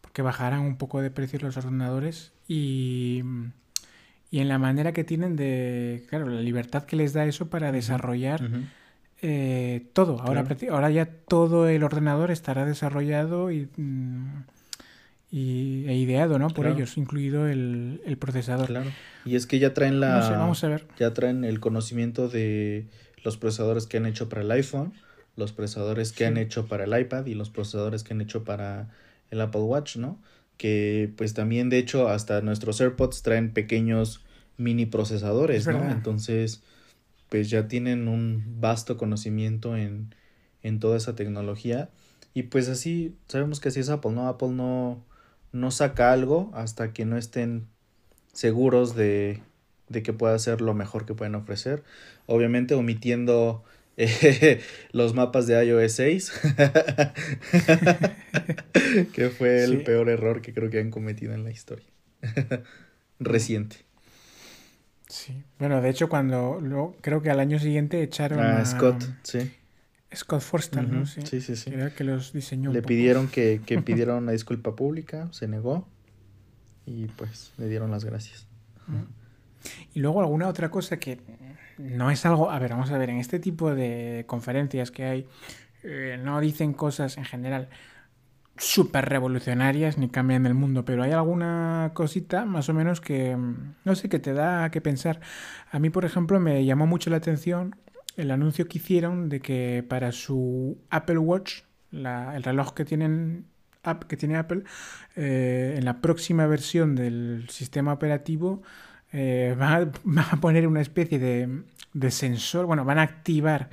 [0.02, 3.22] porque bajarán un poco de precio los ordenadores y,
[4.34, 7.72] y en la manera que tienen de, claro, la libertad que les da eso para
[7.72, 8.42] desarrollar
[9.22, 10.20] eh, todo.
[10.22, 13.70] Ahora, ahora ya todo el ordenador estará desarrollado y...
[13.78, 14.46] Mm,
[15.30, 16.48] y, e ideado, ¿no?
[16.50, 18.68] Por ellos, incluido el, el, procesador.
[18.68, 18.92] Claro.
[19.24, 20.20] Y es que ya traen la.
[20.20, 20.86] No sé, vamos a ver.
[21.00, 22.86] Ya traen el conocimiento de
[23.24, 24.94] los procesadores que han hecho para el iPhone,
[25.36, 28.90] los procesadores que han hecho para el iPad y los procesadores que han hecho para
[29.32, 30.20] el Apple Watch, ¿no?
[30.58, 34.24] Que pues también, de hecho, hasta nuestros AirPods traen pequeños
[34.58, 35.92] mini procesadores, ¿no?
[35.92, 36.62] Entonces,
[37.30, 40.14] pues ya tienen un vasto conocimiento en,
[40.62, 41.90] en toda esa tecnología.
[42.34, 44.28] Y pues así, sabemos que así es Apple, ¿no?
[44.28, 45.04] Apple no
[45.54, 47.68] no saca algo hasta que no estén
[48.34, 49.42] seguros de,
[49.88, 51.84] de que pueda ser lo mejor que pueden ofrecer.
[52.26, 53.64] Obviamente omitiendo
[53.98, 56.34] eh, los mapas de iOS 6,
[59.14, 61.88] que fue el peor error que creo que han cometido en la historia
[63.20, 63.78] reciente.
[65.08, 69.04] Sí, bueno, de hecho cuando lo, creo que al año siguiente echaron ah, a Scott,
[69.22, 69.52] sí.
[70.16, 71.06] Scott Forster, ¿no?
[71.06, 71.72] Sí, sí, sí.
[71.96, 72.72] que los diseñó.
[72.72, 75.88] Le pidieron que, que pidiera una disculpa pública, se negó
[76.86, 78.48] y pues le dieron las gracias.
[79.94, 81.20] Y luego alguna otra cosa que
[81.78, 85.28] no es algo, a ver, vamos a ver, en este tipo de conferencias que hay,
[85.84, 87.70] eh, no dicen cosas en general
[88.58, 93.36] súper revolucionarias ni cambian el mundo, pero hay alguna cosita más o menos que,
[93.84, 95.20] no sé, que te da que pensar.
[95.72, 97.76] A mí, por ejemplo, me llamó mucho la atención
[98.16, 101.62] el anuncio que hicieron de que para su Apple Watch,
[101.92, 103.48] el reloj que tienen
[104.08, 104.64] que tiene Apple,
[105.18, 108.62] eh, en la próxima versión del sistema operativo
[109.14, 113.70] eh, van, a, poner una especie de, de sensor, bueno, van a activar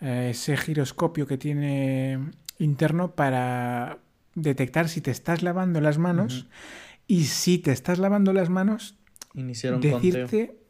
[0.00, 2.18] eh, ese giroscopio que tiene
[2.58, 3.98] interno para
[4.34, 6.46] detectar si te estás lavando las manos
[7.06, 8.96] y si te estás lavando las manos,
[9.34, 10.60] Iniciaron decirte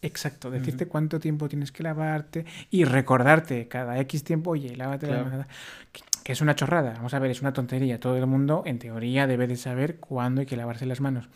[0.00, 5.24] Exacto, decirte cuánto tiempo tienes que lavarte y recordarte cada X tiempo, oye, lávate la
[5.24, 5.46] mano.
[6.22, 7.98] Que, es una chorrada, vamos a ver, es una tontería.
[7.98, 11.28] Todo el mundo, en teoría, debe de saber cuándo hay que lavarse las manos.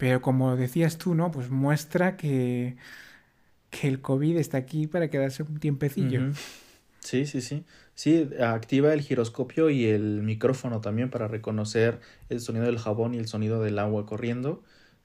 [0.00, 1.30] Pero como decías tú, ¿no?
[1.30, 2.74] Pues muestra que,
[3.68, 6.32] que el COVID está aquí para quedarse un tiempecillo.
[7.00, 7.64] Sí, sí, sí.
[7.94, 13.18] Sí, activa el giroscopio y el micrófono también para reconocer el sonido del jabón y
[13.18, 14.62] el sonido del agua corriendo.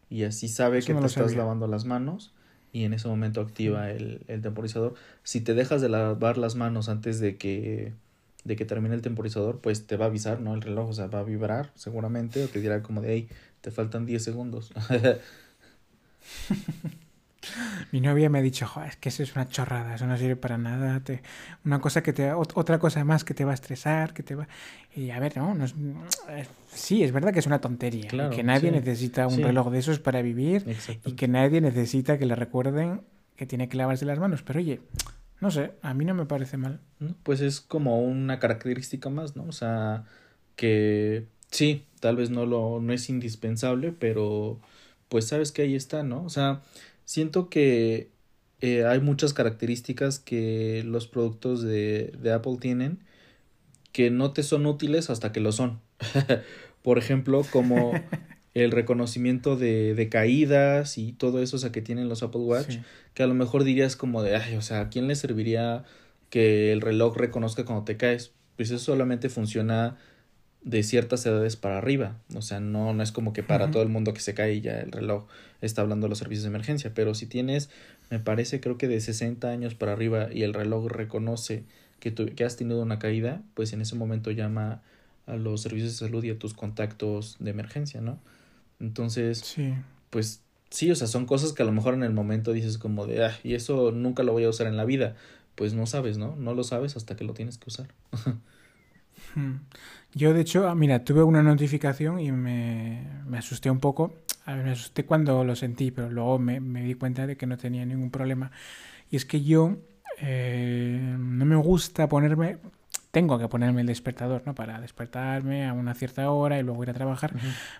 [0.09, 2.33] Y así sabe que te estás lavando las manos
[2.71, 4.93] y en ese momento activa el, temporizador.
[5.23, 7.91] Si te dejas de lavar las manos antes de que,
[8.45, 10.53] de que termine el temporizador, pues te va a avisar, ¿no?
[10.53, 13.27] El reloj, o sea, va a vibrar seguramente o te dirá como de, hey,
[13.61, 14.71] te faltan 10 segundos.
[17.91, 20.57] Mi novia me ha dicho, es que eso es una chorrada, eso no sirve para
[20.57, 20.99] nada.
[20.99, 21.21] Te...
[21.63, 24.47] Una cosa que te, otra cosa más que te va a estresar, que te va.
[24.95, 25.75] Y a ver, no, no es...
[26.71, 28.07] sí, es verdad que es una tontería.
[28.29, 30.65] que nadie necesita un reloj de esos para vivir
[31.03, 33.01] y que nadie necesita que le recuerden
[33.35, 34.41] que tiene que lavarse las manos.
[34.43, 34.81] Pero oye,
[35.41, 36.79] no sé, a mí no me parece mal.
[37.23, 39.45] Pues es como una característica más, ¿no?
[39.45, 40.05] O sea,
[40.55, 44.59] que sí, tal vez no lo no es indispensable, pero
[45.09, 46.23] pues sabes que ahí está, ¿no?
[46.23, 46.61] O sea,
[47.05, 48.11] siento que
[48.61, 53.03] eh, hay muchas características que los productos de, de Apple tienen
[53.95, 55.79] que no te son útiles hasta que lo son.
[56.83, 57.93] Por ejemplo, como
[58.55, 62.77] el reconocimiento de, de, caídas y todo eso, o sea, que tienen los Apple Watch,
[63.13, 65.83] que a lo mejor dirías como de, ay, o sea, ¿a quién le serviría
[66.29, 68.31] que el reloj reconozca cuando te caes?
[68.55, 69.97] Pues eso solamente funciona
[70.61, 73.89] de ciertas edades para arriba, o sea, no, no es como que para todo el
[73.89, 75.27] mundo que se cae ya el reloj
[75.61, 77.69] está hablando de los servicios de emergencia, pero si tienes,
[78.09, 81.65] me parece, creo que de 60 años para arriba y el reloj reconoce
[81.99, 84.81] que, tú, que has tenido una caída, pues en ese momento llama
[85.27, 88.17] a los servicios de salud y a tus contactos de emergencia, ¿no?
[88.79, 89.73] Entonces, sí.
[90.09, 93.07] pues sí, o sea, son cosas que a lo mejor en el momento dices como
[93.07, 95.15] de, ah, y eso nunca lo voy a usar en la vida.
[95.55, 96.35] Pues no sabes, ¿no?
[96.35, 97.87] No lo sabes hasta que lo tienes que usar.
[100.13, 104.13] Yo, de hecho, ah, mira, tuve una notificación y me, me asusté un poco.
[104.45, 107.45] A ver, me asusté cuando lo sentí, pero luego me, me, di cuenta de que
[107.45, 108.51] no tenía ningún problema.
[109.11, 109.77] Y es que yo
[110.19, 112.57] eh, no me gusta ponerme,
[113.15, 114.53] tengo que ponerme el despertador, ¿no?
[114.55, 117.33] Para despertarme a una cierta hora y luego ir a trabajar.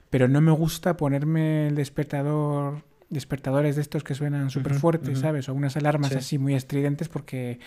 [0.10, 5.50] Pero no me gusta ponerme el despertador, despertadores de estos que suenan súper fuertes, ¿sabes?
[5.50, 7.60] O unas alarmas así muy estridentes porque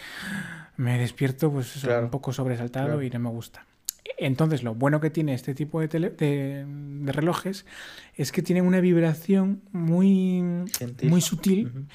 [0.79, 3.67] me despierto pues un poco sobresaltado y no me gusta.
[4.17, 7.67] Entonces, lo bueno que tiene este tipo de, de, relojes
[8.15, 10.43] es que tienen una vibración muy,
[11.03, 11.87] muy sutil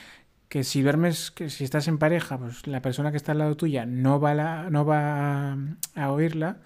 [0.53, 3.57] que si duermes, que si estás en pareja, pues la persona que está al lado
[3.57, 5.57] tuya no va, la, no va
[5.95, 6.57] a, oírla,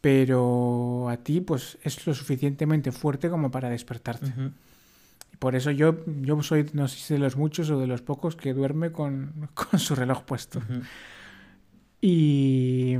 [0.00, 4.34] pero a ti pues es lo suficientemente fuerte como para despertarte.
[5.38, 8.34] Por eso yo, yo soy, no sé si de los muchos o de los pocos
[8.34, 10.60] que duerme con, con su reloj puesto.
[12.00, 12.96] Y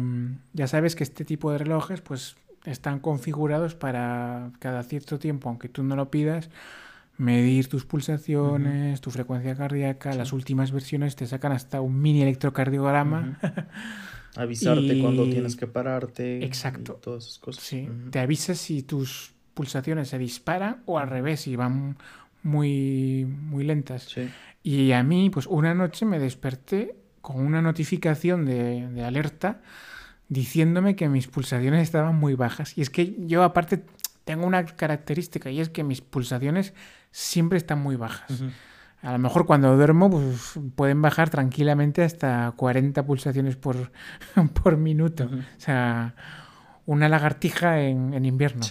[0.52, 5.68] ya sabes que este tipo de relojes pues están configurados para cada cierto tiempo, aunque
[5.68, 6.50] tú no lo pidas,
[7.20, 10.14] medir tus pulsaciones, tu frecuencia cardíaca.
[10.14, 13.38] Las últimas versiones te sacan hasta un mini electrocardiograma.
[14.36, 16.42] Avisarte cuando tienes que pararte.
[16.42, 16.94] Exacto.
[16.94, 17.62] todas esas cosas.
[17.62, 17.88] Sí.
[18.10, 21.98] Te avisa si tus pulsaciones se disparan o al revés, si van
[22.42, 24.04] muy, muy lentas.
[24.04, 24.30] Sí.
[24.62, 29.60] Y a mí, pues una noche me desperté con una notificación de, de alerta
[30.30, 32.78] diciéndome que mis pulsaciones estaban muy bajas.
[32.78, 33.84] Y es que yo aparte
[34.30, 36.72] tengo una característica y es que mis pulsaciones
[37.10, 38.44] siempre están muy bajas.
[39.02, 43.90] A lo mejor cuando duermo pues, pueden bajar tranquilamente hasta 40 pulsaciones por,
[44.62, 45.24] por minuto.
[45.24, 46.14] O sea,
[46.86, 48.64] una lagartija en, en invierno.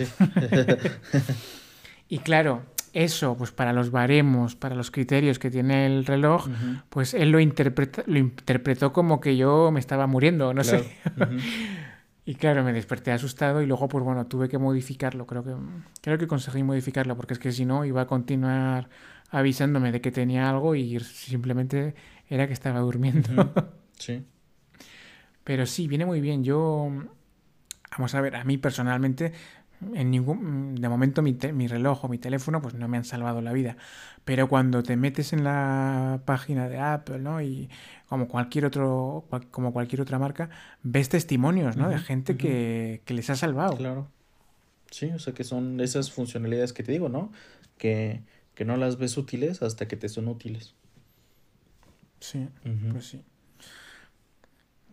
[2.07, 6.47] y claro, eso, pues para los baremos, para los criterios que tiene el reloj,
[6.87, 10.95] pues él lo, interpreta, lo interpretó como que yo me estaba muriendo, no sé.
[12.29, 15.25] Y claro, me desperté asustado y luego, pues bueno, tuve que modificarlo.
[15.25, 15.55] Creo que,
[15.99, 18.87] creo que conseguí modificarlo porque es que si no iba a continuar
[19.31, 21.95] avisándome de que tenía algo y simplemente
[22.27, 23.29] era que estaba durmiendo.
[23.97, 24.23] Sí.
[25.43, 26.43] Pero sí, viene muy bien.
[26.43, 26.89] Yo,
[27.91, 29.33] vamos a ver, a mí personalmente,
[29.93, 33.41] en ningún, de momento mi, mi reloj o mi teléfono, pues no me han salvado
[33.41, 33.77] la vida.
[34.25, 37.41] Pero cuando te metes en la página de Apple, ¿no?
[37.41, 37.69] Y
[38.07, 40.49] como cualquier otro, como cualquier otra marca,
[40.83, 41.89] ves testimonios, ¿no?
[41.89, 43.77] de gente que, les ha salvado.
[43.77, 44.07] Claro.
[44.91, 47.31] Sí, o sea que son esas funcionalidades que te digo, ¿no?
[47.77, 48.23] Que,
[48.55, 50.75] que no las ves útiles hasta que te son útiles.
[52.19, 52.49] Sí,
[52.91, 53.23] pues sí.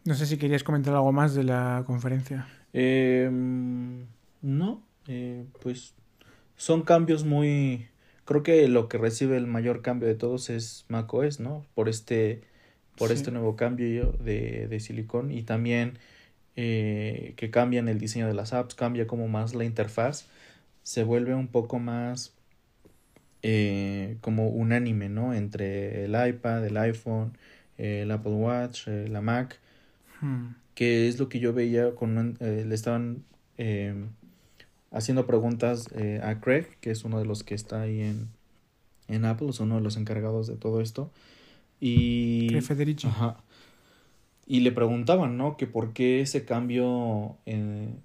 [0.04, 2.46] No sé si querías comentar algo más de la conferencia.
[2.72, 4.06] Em,
[4.42, 5.94] no, eh, pues
[6.56, 7.88] son cambios muy...
[8.24, 11.64] Creo que lo que recibe el mayor cambio de todos es macOS, ¿no?
[11.74, 12.42] Por este
[12.96, 15.98] por este nuevo cambio de, de silicón y también
[16.56, 20.26] eh, que cambian el diseño de las apps, cambia como más la interfaz,
[20.82, 22.32] se vuelve un poco más
[23.42, 25.34] eh, como unánime, ¿no?
[25.34, 27.36] Entre el iPad, el iPhone,
[27.76, 29.58] el Apple Watch, eh, la Mac,
[30.22, 30.46] hmm.
[30.74, 33.24] que es lo que yo veía con, le estaban
[34.90, 35.88] haciendo preguntas
[36.22, 38.28] a Craig, que es uno de los que está ahí en,
[39.08, 41.10] en Apple, es uno de los encargados de todo esto,
[41.80, 42.58] y.
[42.62, 43.06] Federici.
[43.06, 43.36] Ajá.
[44.46, 45.56] Y le preguntaban, ¿no?
[45.56, 47.36] Que por qué ese cambio.
[47.46, 48.00] En,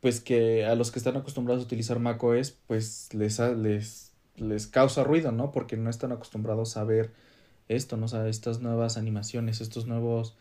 [0.00, 5.04] pues que a los que están acostumbrados a utilizar macOS, pues les, les, les causa
[5.04, 5.52] ruido, ¿no?
[5.52, 7.12] Porque no están acostumbrados a ver
[7.68, 8.06] esto, ¿no?
[8.06, 10.36] O sea, estas nuevas animaciones, estos nuevos.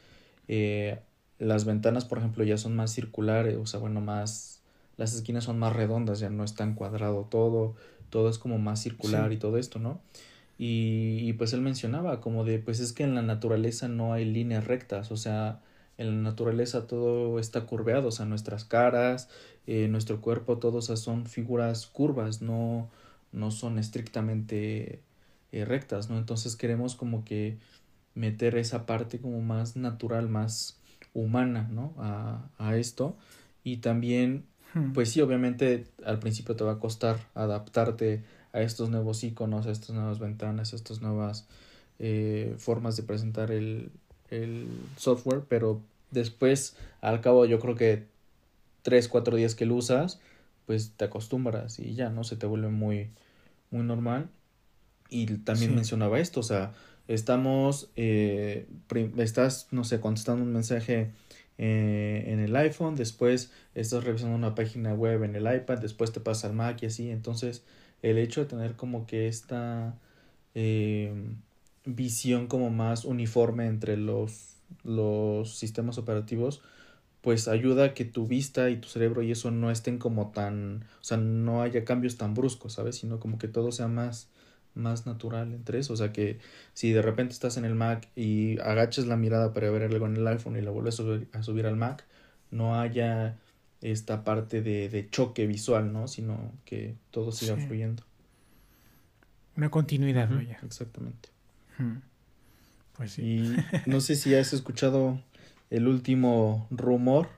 [0.48, 1.00] Eh,
[1.40, 4.59] las ventanas, por ejemplo, ya son más circulares, o sea, bueno, más.
[5.00, 7.74] Las esquinas son más redondas, ya no es tan cuadrado todo,
[8.10, 10.02] todo es como más circular y todo esto, ¿no?
[10.58, 14.68] Y, pues él mencionaba como de, pues es que en la naturaleza no hay líneas
[14.68, 15.62] rectas, o sea,
[15.98, 19.30] en la naturaleza todo está curveado, o sea, nuestras caras,
[19.68, 22.90] eh, nuestro cuerpo, todos son figuras curvas, no,
[23.32, 25.02] no son estrictamente
[25.54, 26.18] eh, rectas, ¿no?
[26.18, 27.58] Entonces queremos como que
[28.14, 30.78] meter esa parte como más natural, más
[31.14, 31.94] humana, ¿no?
[32.00, 33.16] A, a esto.
[33.64, 34.94] Y también, hmm.
[34.94, 39.72] pues sí, obviamente al principio te va a costar adaptarte a estos nuevos iconos, a
[39.72, 41.48] estas nuevas ventanas, a estas nuevas
[42.00, 43.92] eh, formas de presentar el,
[44.30, 44.68] el
[44.98, 48.06] software, pero después, al cabo, yo creo que
[48.82, 50.20] tres, cuatro días que lo usas,
[50.66, 52.24] pues te acostumbras y ya, ¿no?
[52.24, 53.10] Se te vuelve muy,
[53.72, 54.30] muy normal.
[55.10, 56.74] Y también mencionaba esto, o sea,
[57.08, 58.68] estamos, eh,
[59.18, 61.12] estás, no sé, contestando un mensaje
[61.62, 66.22] eh, en el iPhone, después estás revisando una página web en el iPad, después te
[66.22, 67.66] pasa al Mac y así, entonces
[68.02, 69.94] el hecho de tener como que esta
[70.56, 71.14] eh,
[71.84, 74.56] visión como más uniforme entre los,
[74.86, 76.62] los sistemas operativos,
[77.22, 80.86] pues ayuda a que tu vista y tu cerebro y eso no estén como tan,
[81.02, 82.96] o sea, no haya cambios tan bruscos, ¿sabes?
[82.96, 84.30] Sino como que todo sea más,
[84.80, 85.94] más natural entre eso.
[85.94, 86.40] O sea, que
[86.74, 90.18] si de repente estás en el Mac y agachas la mirada para ver algo en
[90.18, 91.00] el iPhone y lo vuelves
[91.34, 92.06] a subir, al Mac,
[92.52, 93.38] no haya
[93.82, 96.08] esta parte de, de choque visual, ¿no?
[96.08, 98.04] Sino que todo siga fluyendo.
[99.56, 100.40] Una continuidad, ¿no?
[100.40, 101.30] Exactamente.
[102.98, 103.22] Pues sí.
[103.22, 103.56] Y
[103.90, 105.22] no sé si has escuchado
[105.70, 107.30] el último rumor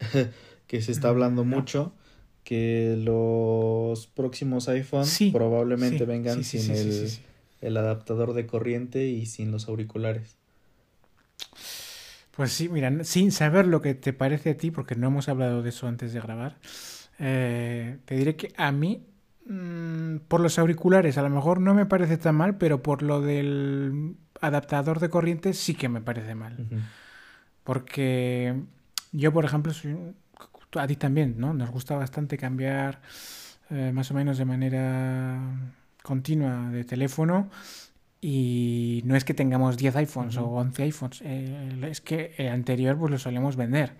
[0.66, 1.92] que se está hablando mucho
[2.46, 7.10] que los próximos iPhones probablemente vengan sin el,
[7.60, 10.36] el, adaptador de corriente y sin los auriculares.
[12.36, 15.64] Pues sí, mira, sin saber lo que te parece a ti, porque no hemos hablado
[15.64, 16.56] de eso antes de grabar,
[17.18, 19.04] eh, te diré que a mí,
[19.46, 23.22] mm, por los auriculares, a lo mejor no me parece tan mal, pero por lo
[23.22, 26.64] del adaptador de corriente sí que me parece mal.
[27.64, 28.54] Porque
[29.10, 29.96] yo, por ejemplo, soy,
[30.78, 31.54] a ti también, ¿no?
[31.54, 33.00] Nos gusta bastante cambiar
[33.70, 35.40] eh, más o menos de manera
[36.02, 37.50] continua de teléfono
[38.20, 42.98] y no es que tengamos 10 iPhones o 11 iPhones, eh, es que el anterior
[42.98, 43.92] pues lo solemos vender.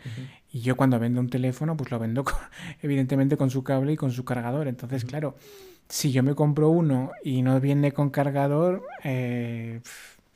[0.52, 2.24] Y yo cuando vendo un teléfono pues lo vendo
[2.82, 4.68] evidentemente con su cable y con su cargador.
[4.68, 5.36] Entonces, claro,
[5.88, 9.80] si yo me compro uno y no viene con cargador, eh,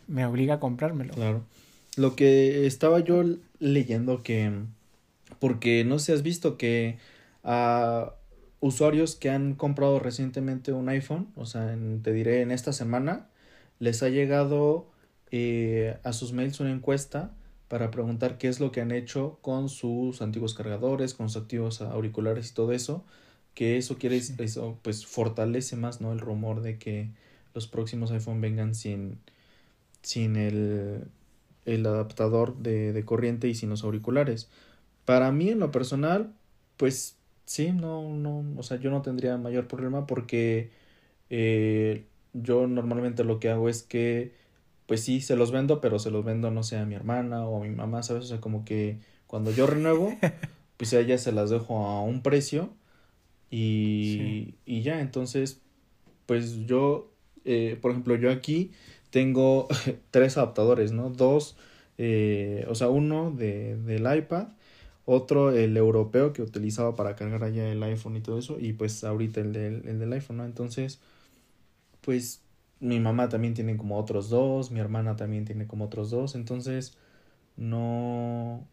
[0.06, 1.14] me obliga a comprármelo.
[1.14, 1.44] Claro.
[1.96, 3.24] Lo que estaba yo
[3.58, 4.52] leyendo que,
[5.38, 6.98] porque no sé si has visto que
[7.44, 8.14] a
[8.60, 13.28] usuarios que han comprado recientemente un iPhone, o sea, te diré en esta semana,
[13.78, 14.90] les ha llegado
[15.30, 17.34] eh, a sus mails una encuesta
[17.68, 21.80] para preguntar qué es lo que han hecho con sus antiguos cargadores, con sus antiguos
[21.80, 23.04] auriculares y todo eso,
[23.54, 26.12] que eso quiere eso pues fortalece más, ¿no?
[26.12, 27.10] El rumor de que
[27.54, 29.18] los próximos iPhone vengan sin
[30.02, 31.04] sin el
[31.66, 34.50] el adaptador de, de corriente y sin los auriculares.
[35.04, 36.34] Para mí, en lo personal,
[36.76, 40.70] pues sí, no, no, o sea, yo no tendría mayor problema porque
[41.30, 44.34] eh, yo normalmente lo que hago es que,
[44.86, 47.58] pues sí, se los vendo, pero se los vendo, no sé, a mi hermana o
[47.62, 48.24] a mi mamá, ¿sabes?
[48.24, 50.12] O sea, como que cuando yo renuevo,
[50.76, 52.70] pues a ella se las dejo a un precio
[53.50, 55.60] y, y ya, entonces,
[56.26, 57.12] pues yo,
[57.44, 58.72] eh, por ejemplo, yo aquí
[59.10, 59.68] tengo
[60.10, 61.10] tres adaptadores, ¿no?
[61.10, 61.56] Dos,
[61.98, 64.48] eh, o sea, uno de, del iPad,
[65.10, 69.04] otro el europeo que utilizaba para cargar allá el iPhone y todo eso, y pues
[69.04, 70.44] ahorita el del, el del iPhone, ¿no?
[70.44, 71.00] Entonces,
[72.00, 72.42] pues
[72.80, 76.96] mi mamá también tiene como otros dos, mi hermana también tiene como otros dos, entonces
[77.56, 78.66] no,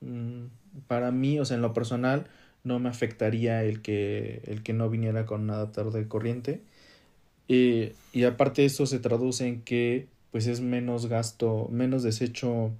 [0.00, 0.46] mm,
[0.88, 2.26] para mí, o sea, en lo personal,
[2.64, 6.62] no me afectaría el que, el que no viniera con un adaptador de corriente
[8.12, 12.72] y aparte eso se traduce en que pues es menos gasto, menos desecho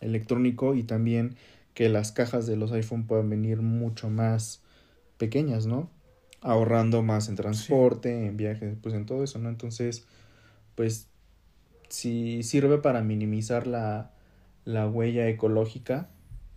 [0.00, 1.36] electrónico y también
[1.74, 4.62] que las cajas de los iPhone puedan venir mucho más
[5.18, 5.90] pequeñas, ¿no?
[6.40, 9.48] Ahorrando más en transporte, en viajes, pues en todo eso, ¿no?
[9.48, 10.06] Entonces,
[10.74, 11.08] pues
[11.88, 14.12] si sirve para minimizar la,
[14.64, 16.08] la huella ecológica,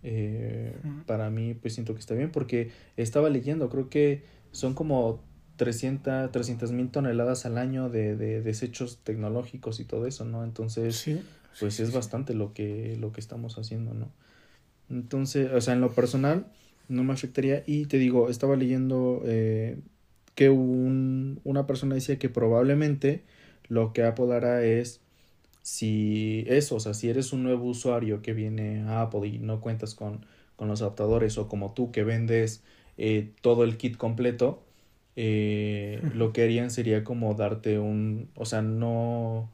[0.02, 5.20] eh, para mí pues siento que está bien porque estaba leyendo, creo que son como
[5.56, 10.44] 300 mil toneladas al año de, de, desechos tecnológicos y todo eso, ¿no?
[10.44, 11.04] Entonces,
[11.58, 14.12] pues es bastante lo que, lo que estamos haciendo, ¿no?
[14.90, 16.46] Entonces, o sea, en lo personal
[16.88, 17.62] no me afectaría.
[17.66, 19.78] Y te digo, estaba leyendo eh,
[20.34, 23.24] que un, una persona decía que probablemente
[23.68, 25.00] lo que Apple hará es
[25.62, 29.60] si eso, o sea, si eres un nuevo usuario que viene a Apple y no
[29.60, 30.24] cuentas con,
[30.56, 32.62] con los adaptadores o como tú que vendes
[32.96, 34.62] eh, todo el kit completo,
[35.16, 39.50] eh, lo que harían sería como darte un, o sea, no,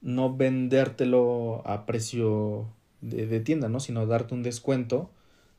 [0.00, 2.68] no vendértelo a precio
[3.00, 3.80] de, de, tienda, ¿no?
[3.80, 5.10] Sino darte un descuento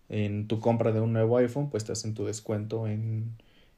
[0.09, 3.35] en tu compra de un nuevo iPhone, pues te hacen tu descuento en,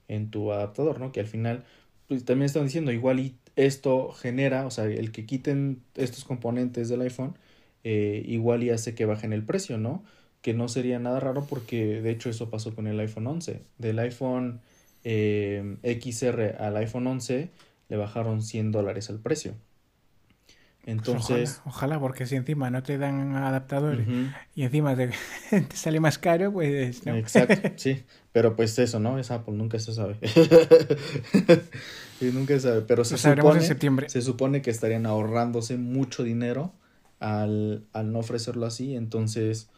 [0.08, 1.12] en tu adaptador, ¿no?
[1.12, 1.66] Que al final,
[2.08, 6.90] pues, también están diciendo, igual y esto genera, o sea, el que quiten estos componentes
[6.90, 7.36] del iPhone,
[7.84, 10.04] eh, igual y hace que bajen el precio, ¿no?
[10.42, 13.64] Que no sería nada raro porque de hecho eso pasó con el iPhone 11.
[13.78, 14.62] Del iPhone
[15.04, 17.50] eh, XR al iPhone 11
[17.90, 19.56] le bajaron 100 dólares al precio.
[20.86, 21.62] Entonces.
[21.66, 24.08] ojalá, porque si encima no te dan adaptadores
[24.56, 25.12] y encima te,
[25.74, 27.06] sale más caro, pues.
[27.06, 28.04] Exacto, sí.
[28.32, 29.20] Pero pues eso, ¿no?
[29.20, 30.18] Es Apple, nunca se sabe.
[32.22, 32.82] y nunca se sabe.
[32.82, 34.10] Pero se supone, en septiembre.
[34.10, 36.74] se supone que estarían ahorrándose mucho dinero
[37.20, 38.96] al, no ofrecerlo así.
[38.96, 39.70] Entonces,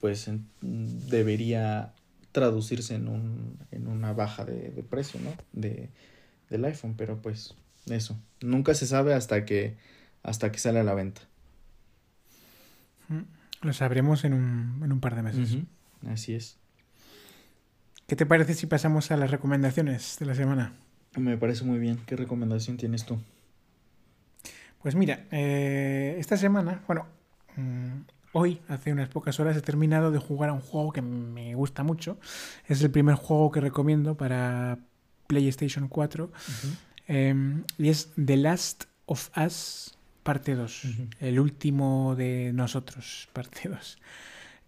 [0.00, 0.30] pues
[0.60, 1.92] debería
[2.32, 5.32] traducirse en, un, en una baja de, de precio, ¿no?
[5.52, 5.88] De,
[6.50, 6.94] del iPhone.
[6.96, 7.54] Pero pues,
[7.90, 8.16] eso.
[8.40, 9.76] Nunca se sabe hasta que
[10.22, 11.22] hasta que sale a la venta.
[13.08, 13.22] Mm,
[13.62, 15.58] lo sabremos en un, en un par de meses.
[16.06, 16.58] Así es.
[18.06, 20.72] ¿Qué te parece si pasamos a las recomendaciones de la semana?
[21.16, 22.00] Me parece muy bien.
[22.06, 23.18] ¿Qué recomendación tienes tú?
[24.82, 27.06] Pues mira, eh, esta semana, bueno,
[27.56, 28.00] mm,
[28.32, 31.82] hoy, hace unas pocas horas, he terminado de jugar a un juego que me gusta
[31.82, 32.18] mucho.
[32.66, 34.78] Es el primer juego que recomiendo para
[35.26, 36.30] PlayStation 4.
[37.08, 39.97] Em, y es The Last of Us
[40.28, 40.82] parte 2,
[41.20, 43.98] el último de nosotros, parte 2.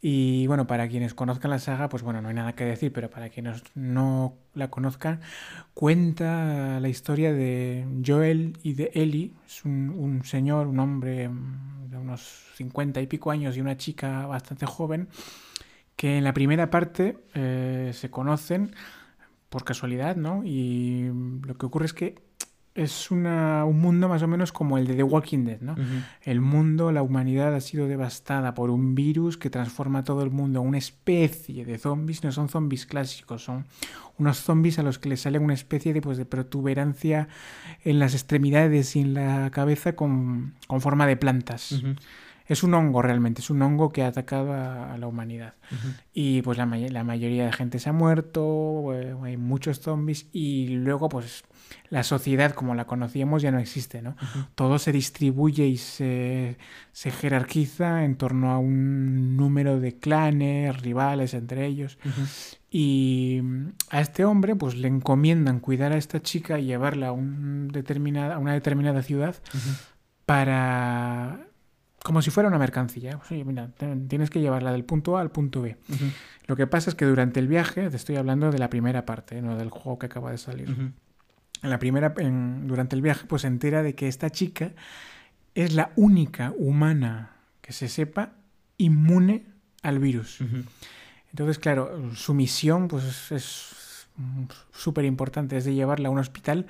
[0.01, 3.11] Y bueno, para quienes conozcan la saga, pues bueno, no hay nada que decir, pero
[3.11, 5.21] para quienes no la conozcan,
[5.75, 9.33] cuenta la historia de Joel y de Ellie.
[9.45, 11.29] Es un, señor, un hombre
[11.91, 12.23] de unos
[12.55, 15.11] 50 y pico años y una chica bastante joven,
[15.95, 18.75] que en la primera parte eh, se conocen
[19.51, 20.41] por casualidad, ¿no?
[20.43, 21.11] Y
[21.45, 22.30] lo que ocurre es que
[22.83, 25.75] es una, un mundo más o menos como el de The Walking Dead, ¿no?
[26.23, 30.31] El mundo, la humanidad ha sido devastada por un virus que transforma a todo el
[30.31, 33.67] mundo en una especie de zombies, no son zombies clásicos, son
[34.19, 37.29] unos zombies a los que les sale una especie de, pues, de protuberancia
[37.85, 41.83] en las extremidades y en la cabeza con, con forma de plantas.
[42.51, 45.55] Es un hongo realmente, es un hongo que ha atacado a, la humanidad.
[46.13, 50.67] Y pues la, la, mayoría de gente se ha muerto, eh, hay muchos zombies y
[50.71, 51.45] luego pues
[51.91, 54.17] la sociedad como la conocíamos ya no existe, ¿no?
[54.57, 56.57] Todo se distribuye y se,
[56.93, 61.99] jerarquiza en torno a un número de clanes, rivales entre ellos.
[62.69, 63.43] Y
[63.91, 68.35] a este hombre pues le encomiendan cuidar a esta chica y llevarla a, un determinada,
[68.35, 69.37] a una determinada ciudad
[70.27, 71.47] para
[72.03, 73.19] como si fuera una mercancía.
[73.31, 73.71] mira,
[74.09, 75.77] tienes que llevarla del punto A al punto B.
[76.47, 79.41] Lo que pasa es que durante el viaje, te estoy hablando de la primera parte,
[79.43, 80.93] no del juego que acaba de salir
[81.63, 84.73] en la primera, durante el viaje, pues se entera de que esta chica
[85.55, 88.33] es la única humana que se sepa
[88.79, 89.45] inmune
[89.83, 90.41] al virus.
[91.31, 94.07] Entonces, claro, su misión pues es
[94.73, 96.67] súper importante, es de llevarla a un hospital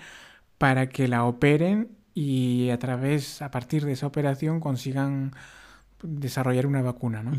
[0.59, 5.33] para que la operen y a través, a partir de esa operación, consigan
[6.03, 7.33] desarrollar una vacuna, ¿no?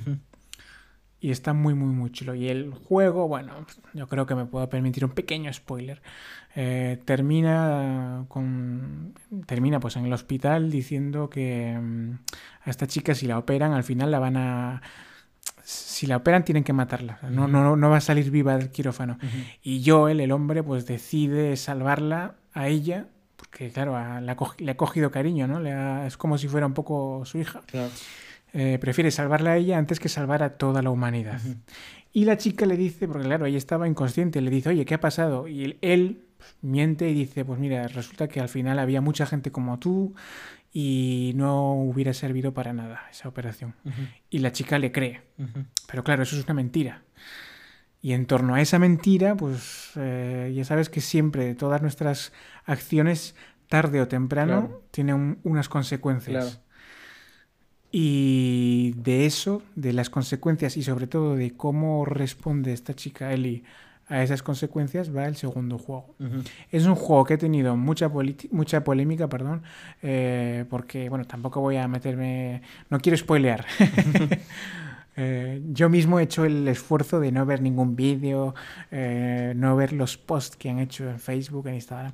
[1.22, 2.34] y está muy, muy, muy chulo.
[2.34, 3.54] Y el juego, bueno,
[3.94, 6.02] yo creo que me puedo permitir un pequeño spoiler.
[6.56, 9.14] Eh, termina con.
[9.46, 12.12] Termina pues en el hospital diciendo que mm,
[12.66, 14.82] a esta chica, si la operan, al final la van a.
[15.64, 17.20] Si la operan, tienen que matarla.
[17.30, 19.20] No, no, no va a salir viva del quirófano.
[19.62, 23.10] Y Joel, el hombre, pues decide salvarla a ella.
[23.52, 25.60] Porque, claro, le ha cogido cariño, ¿no?
[25.60, 27.62] Le es como si fuera un poco su hija.
[27.66, 27.90] Claro.
[28.54, 31.42] Eh, prefiere salvarla a ella antes que salvar a toda la humanidad.
[32.14, 35.00] Y la chica le dice, porque claro, ella estaba inconsciente, le dice, oye, ¿qué ha
[35.00, 35.48] pasado?
[35.48, 36.24] Y él,
[36.62, 40.16] miente y dice, pues mira, resulta que al final había mucha gente como tú
[40.74, 43.76] y no hubiera servido para nada esa operación.
[44.30, 45.22] Y la chica le cree.
[45.88, 47.04] Pero claro, eso es una mentira.
[48.02, 52.34] Y en torno a esa mentira, pues eh, ya sabes que siempre todas nuestras
[52.66, 53.36] acciones,
[53.68, 56.62] tarde o temprano, tienen unas consecuencias.
[57.92, 63.64] Y de eso, de las consecuencias y sobre todo de cómo responde esta chica Ellie
[64.08, 66.16] a esas consecuencias, va el segundo juego.
[66.70, 68.10] Es un juego que ha tenido mucha,
[68.52, 69.64] mucha polémica, perdón,
[70.02, 72.62] eh, porque, bueno, tampoco voy a meterme...
[72.90, 73.66] No quiero spoilear.
[75.18, 78.56] Eh, yo mismo he hecho el esfuerzo de no ver ningún vídeo,
[78.92, 82.14] eh, no ver los posts que han hecho en Facebook, en Instagram.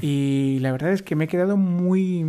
[0.00, 2.24] Y la verdad es que me he quedado muy,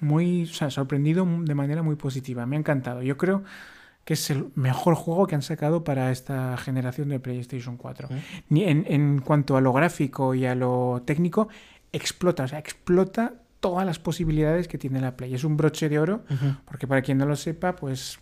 [0.00, 2.46] muy sorprendido de manera muy positiva.
[2.46, 3.02] Me ha encantado.
[3.02, 3.44] Yo creo
[4.04, 8.08] que es el mejor juego que han sacado para esta generación de PlayStation 4.
[8.48, 11.48] Ni en, en cuanto a lo gráfico y a lo técnico,
[11.92, 15.34] explota, o sea, explota todas las posibilidades que tiene la Play.
[15.34, 16.22] Es un broche de oro,
[16.66, 18.18] porque para quien no lo sepa, pues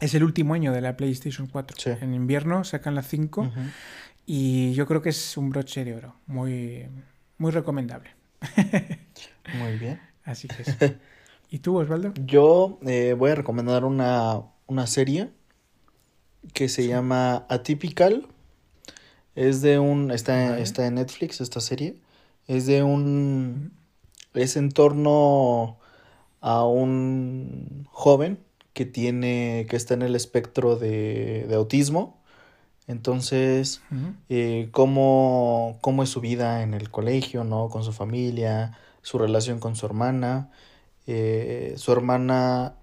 [0.00, 1.96] es el último año de la PlayStation 4.
[2.02, 3.50] En invierno sacan la 5
[4.26, 6.16] y yo creo que es un broche de oro.
[6.26, 6.86] Muy,
[7.38, 8.10] muy recomendable.
[9.58, 10.00] Muy bien.
[10.24, 10.98] Así que.
[11.50, 12.12] ¿Y tú, Osvaldo?
[12.26, 15.30] Yo eh, voy a recomendar una, una serie
[16.52, 18.26] que se llama Atypical.
[19.34, 20.10] Es de un.
[20.10, 20.62] Está, Vale.
[20.62, 22.00] está en Netflix esta serie.
[22.48, 23.72] Es de un.
[24.34, 25.78] Es en torno
[26.40, 28.38] a un joven
[28.76, 29.66] que tiene.
[29.70, 32.20] que está en el espectro de, de autismo.
[32.86, 33.80] Entonces,
[34.28, 37.70] eh, cómo, cómo es su vida en el colegio, ¿no?
[37.70, 40.50] Con su familia, su relación con su hermana.
[41.06, 42.74] Eh, su hermana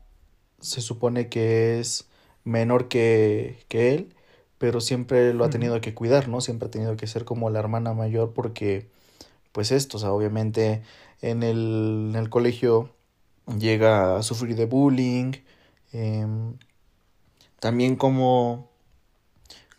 [0.60, 2.10] se supone que es
[2.44, 4.16] menor que, que él,
[4.58, 6.42] pero siempre lo ha tenido que cuidar, ¿no?
[6.42, 8.90] Siempre ha tenido que ser como la hermana mayor porque,
[9.52, 10.82] pues esto, o sea, obviamente
[11.22, 12.90] en el, en el colegio
[13.60, 15.34] llega a sufrir de bullying,
[15.94, 16.58] em,
[17.60, 18.70] también como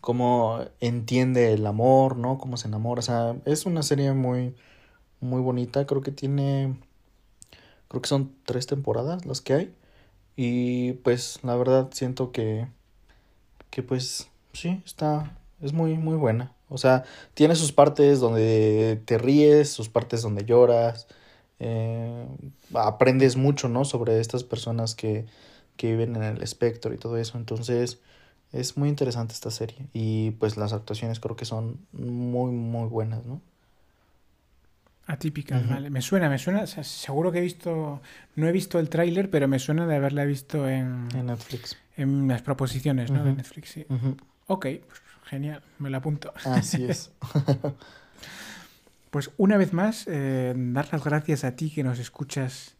[0.00, 2.38] cómo entiende el amor, ¿no?
[2.38, 3.00] Cómo se enamora.
[3.00, 4.54] O sea, es una serie muy,
[5.20, 5.86] muy bonita.
[5.86, 6.76] Creo que tiene,
[7.88, 9.74] creo que son tres temporadas las que hay.
[10.36, 12.68] Y pues la verdad siento que,
[13.70, 16.52] que pues sí, está, es muy, muy buena.
[16.68, 17.04] O sea,
[17.34, 21.06] tiene sus partes donde te ríes, sus partes donde lloras.
[21.60, 22.26] eh,
[22.74, 23.84] aprendes mucho, ¿no?
[23.84, 25.26] Sobre estas personas que,
[25.76, 27.36] que viven en el espectro y todo eso.
[27.38, 28.00] Entonces,
[28.52, 29.86] es muy interesante esta serie.
[29.92, 33.40] Y pues las actuaciones creo que son muy, muy buenas, ¿no?
[35.06, 35.68] Atípica, Ujú.
[35.68, 35.90] vale.
[35.90, 36.62] Me suena, me suena.
[36.62, 38.00] o sea, seguro que he visto.
[38.36, 41.76] No he visto el tráiler, pero me suena de haberla visto en, En Netflix.
[41.96, 43.22] en las proposiciones, ¿no?
[43.22, 43.34] De.
[43.34, 43.86] Netflix, sí.
[43.90, 44.16] Ujú.
[44.46, 46.32] Ok, pues, genial, me la apunto.
[46.44, 47.10] Así es.
[49.10, 52.74] Pues una vez más, eh, dar las gracias a ti que nos escuchas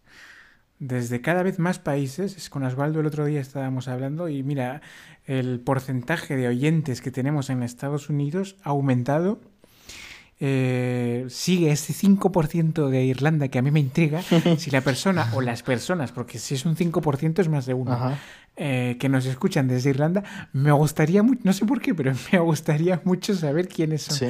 [0.86, 2.36] desde cada vez más países.
[2.36, 4.82] Es Con Osvaldo el otro día estábamos hablando y mira,
[5.24, 9.40] el porcentaje de oyentes que tenemos en Estados Unidos ha aumentado.
[10.40, 14.20] Eh, sigue ese 5% de Irlanda que a mí me intriga.
[14.58, 18.16] Si la persona o las personas, porque si es un 5% es más de uno,
[18.56, 22.38] eh, que nos escuchan desde Irlanda, me gustaría mucho, no sé por qué, pero me
[22.40, 24.16] gustaría mucho saber quiénes son.
[24.16, 24.26] Sí.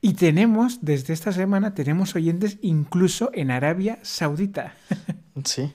[0.00, 4.74] Y tenemos, desde esta semana, tenemos oyentes incluso en Arabia Saudita.
[5.44, 5.70] Sí.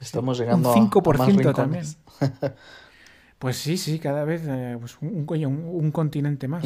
[0.00, 1.96] Estamos llegando Un a- a, 5% más rincones.
[3.38, 6.62] Pues sí, sí, cada vez eh, pues un, un- un- un continente más.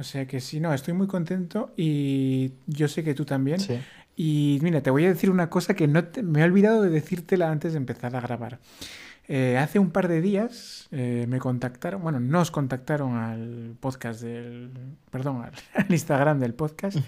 [0.00, 3.60] O sea que sí, no, estoy muy contento y yo sé que tú también.
[3.60, 3.78] Sí.
[4.16, 6.90] Y mira, te voy a decir una cosa que no te- me he olvidado de
[6.90, 8.58] decírtela antes de empezar a grabar.
[9.28, 14.70] Eh, hace un par de días eh, me contactaron, bueno, nos contactaron al podcast del,
[15.10, 16.98] perdón, al, al Instagram del podcast,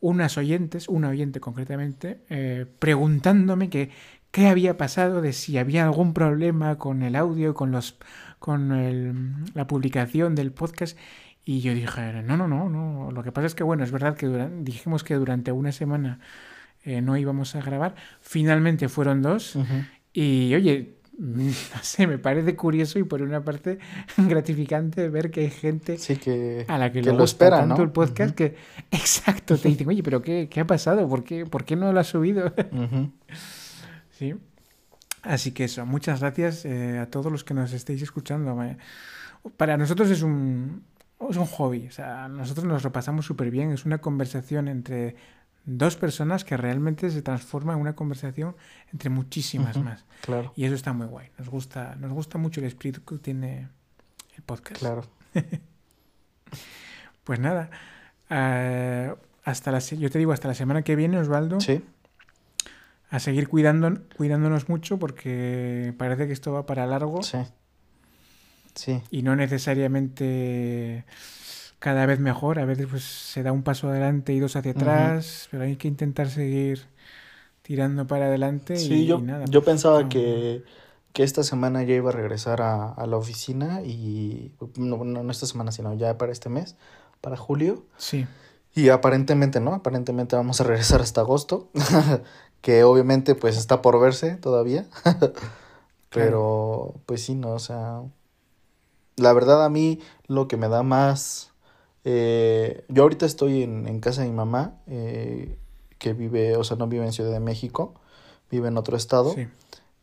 [0.00, 3.90] unas oyentes, una oyente concretamente, eh, preguntándome que
[4.30, 7.96] qué había pasado, de si había algún problema con el audio, con los,
[8.38, 9.14] con el-
[9.54, 10.96] la publicación del podcast.
[11.50, 13.10] Y yo dije, no, no, no, no.
[13.10, 14.28] Lo que pasa es que, bueno, es verdad que
[14.60, 16.20] dijimos que durante una semana
[16.84, 17.96] eh, no íbamos a grabar.
[18.20, 19.58] Finalmente fueron dos.
[20.12, 21.52] Y oye, no
[21.82, 23.80] sé, me parece curioso y por una parte
[24.16, 27.78] gratificante ver que hay gente Sí que, a la que, que le gusta espera, tanto
[27.78, 27.82] ¿no?
[27.82, 28.54] el podcast que,
[28.92, 31.08] exacto, te dicen, oye, pero ¿qué, qué ha pasado?
[31.08, 32.54] ¿Por qué, ¿Por qué no lo has subido?
[34.12, 34.36] Sí.
[35.22, 38.56] Así que eso, muchas gracias eh, a todos los que nos estéis escuchando.
[39.56, 40.84] Para nosotros es un,
[41.28, 45.16] es un hobby, o sea, nosotros nos lo pasamos súper bien, es una conversación entre
[45.66, 48.56] dos personas que realmente se transforma en una conversación
[48.92, 50.04] entre muchísimas más.
[50.22, 53.68] Claro, Y eso está muy guay, nos gusta, nos gusta mucho el espíritu que tiene
[54.36, 54.80] el podcast.
[54.80, 55.02] claro.
[57.24, 57.70] Pues nada,
[58.30, 59.14] eh,
[59.44, 61.84] hasta la, se- yo te digo hasta la semana que viene, Osvaldo, Sí.
[63.10, 67.38] a seguir cuidando, cuidándonos mucho porque parece que esto va para largo Sí.
[68.74, 69.00] Sí.
[69.10, 71.04] y no necesariamente
[71.78, 72.58] cada vez mejor.
[72.58, 75.88] A veces pues se da un paso adelante y dos hacia atrás, pero hay que
[75.88, 76.86] intentar seguir
[77.62, 79.44] tirando para adelante Sí, y, yo, y nada.
[79.48, 80.64] yo pensaba Como- que,
[81.12, 85.30] que esta semana ya iba a regresar a, a la oficina y no, no, no
[85.30, 86.76] esta semana, sino ya para este mes,
[87.20, 87.84] para julio.
[87.96, 88.26] Sí,
[88.74, 89.74] Y aparentemente, ¿no?
[89.74, 91.70] Aparentemente vamos a regresar hasta agosto,
[92.60, 94.86] que obviamente pues está por verse todavía.
[96.10, 97.50] Pero pues sí, ¿no?
[97.52, 98.02] O sea,
[99.20, 101.52] la verdad a mí lo que me da más...
[102.04, 105.58] eh, yo ahorita estoy en, en casa de mi mamá, eh,
[105.98, 107.94] que vive, o sea, no vive en Ciudad de México,
[108.50, 109.32] vive en otro estado.
[109.34, 109.48] sí.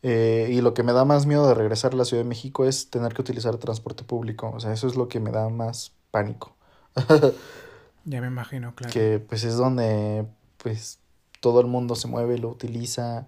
[0.02, 2.64] Eh, y lo que me da más miedo de regresar a la Ciudad de México
[2.64, 4.52] es tener que utilizar transporte público.
[4.54, 6.54] O sea, eso es lo que me da más pánico.
[8.04, 8.92] Ya me imagino, claro.
[8.92, 10.24] que pues es donde
[10.56, 10.98] pues
[11.40, 13.26] todo el mundo se mueve, lo utiliza.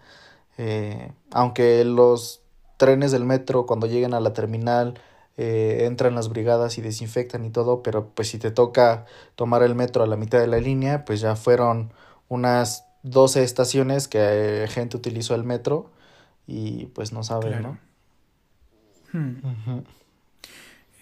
[0.58, 2.42] eh, aunque los
[2.76, 4.94] trenes del metro cuando lleguen a la terminal
[5.36, 9.74] eh, entran las brigadas y desinfectan y todo, pero pues si te toca tomar el
[9.74, 11.92] metro a la mitad de la línea, pues ya fueron
[12.28, 15.90] unas 12 estaciones que eh, gente utilizó el metro
[16.46, 17.78] y pues no sabe, ¿no?
[19.12, 19.38] Hmm.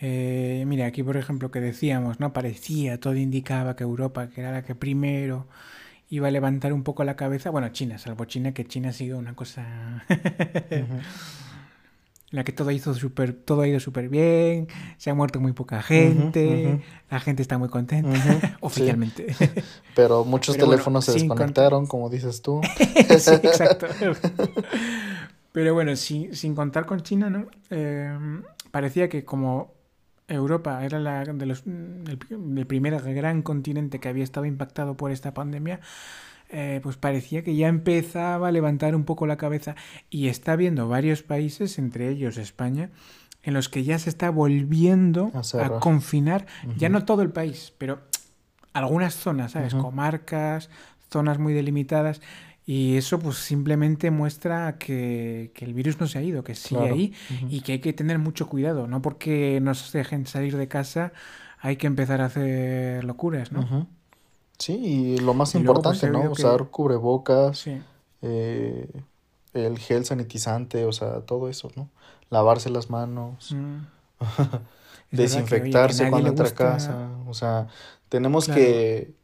[0.00, 2.32] Eh, mira, aquí por ejemplo que decíamos, ¿no?
[2.32, 5.46] Parecía, todo indicaba que Europa, que era la que primero
[6.10, 7.50] iba a levantar un poco la cabeza.
[7.50, 10.04] Bueno, China, salvo China, que China sigue una cosa...
[12.30, 14.68] la que todo, hizo super, todo ha ido súper bien,
[14.98, 16.80] se ha muerto muy poca gente,
[17.10, 18.10] la gente está muy contenta,
[18.60, 19.34] oficialmente.
[19.96, 22.60] Pero muchos teléfonos se desconectaron, como dices tú.
[23.18, 23.86] sí, exacto.
[25.52, 27.46] Pero bueno, sin, sin contar con China, ¿no?
[27.70, 28.16] Eh,
[28.70, 29.72] parecía que como
[30.28, 35.32] Europa era la de los, el, primer gran continente que había estado impactado por esta
[35.32, 35.80] pandemia,
[36.50, 39.76] eh, pues parecía que ya empezaba a levantar un poco la cabeza
[40.10, 42.90] y está viendo varios países, entre ellos España,
[43.42, 46.46] en los que ya se está volviendo a, confinar,
[46.76, 48.00] ya no todo el país, pero
[48.72, 49.74] algunas zonas, ¿sabes?
[49.74, 50.70] Comarcas,
[51.10, 52.20] zonas muy delimitadas.
[52.66, 57.14] Y eso pues simplemente muestra que, el virus no se ha ido, que sigue ahí
[57.48, 58.86] y que hay que tener mucho cuidado.
[58.86, 61.12] No porque nos dejen salir de casa
[61.60, 63.88] hay que empezar a hacer locuras, ¿no?
[64.58, 66.30] Sí, y lo más pues, importante, ¿no?
[66.30, 67.64] Usar cubrebocas,
[68.22, 68.90] eh,
[69.54, 71.88] el gel sanitizante, o sea, todo eso, ¿no?
[72.30, 73.78] Lavarse las manos, mm.
[75.12, 77.68] desinfectarse cuando entra a casa, o sea,
[78.08, 79.14] tenemos que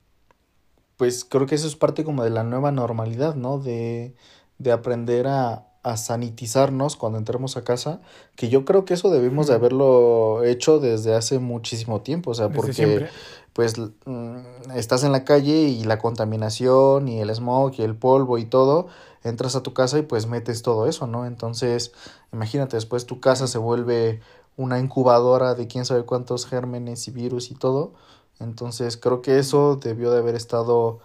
[0.97, 3.59] pues creo que eso es parte como de la nueva normalidad, ¿no?
[3.59, 4.15] De,
[4.59, 8.01] de aprender a, a sanitizarnos cuando entremos a casa,
[8.37, 12.49] que yo creo que eso debimos de haberlo hecho desde hace muchísimo tiempo, o sea,
[12.49, 13.09] porque
[13.55, 18.39] pues mm, estás en la calle y la contaminación y el smog y el polvo
[18.39, 18.89] y todo,
[19.23, 21.25] entras a tu casa y pues metes todo eso, ¿no?
[21.25, 21.93] Entonces,
[22.33, 24.21] imagínate, después tu casa se vuelve
[24.57, 27.95] una incubadora de quién sabe cuántos gérmenes y virus y todo,
[28.41, 31.01] entonces creo que eso debió de haber estado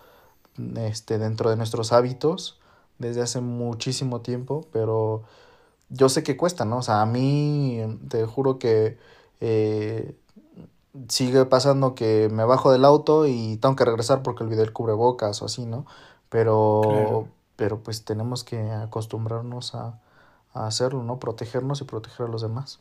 [0.77, 2.59] este, dentro de nuestros hábitos
[2.97, 5.23] desde hace muchísimo tiempo, pero
[5.89, 6.79] yo sé que cuesta, ¿no?
[6.79, 8.97] O sea, a mí te juro que
[9.41, 10.15] eh,
[11.07, 15.41] sigue pasando que me bajo del auto y tengo que regresar porque olvidé el cubrebocas
[15.41, 15.85] o así, ¿no?
[16.29, 19.99] Pero, pero pues tenemos que acostumbrarnos a,
[20.53, 21.19] a hacerlo, ¿no?
[21.19, 22.79] Protegernos y proteger a los demás.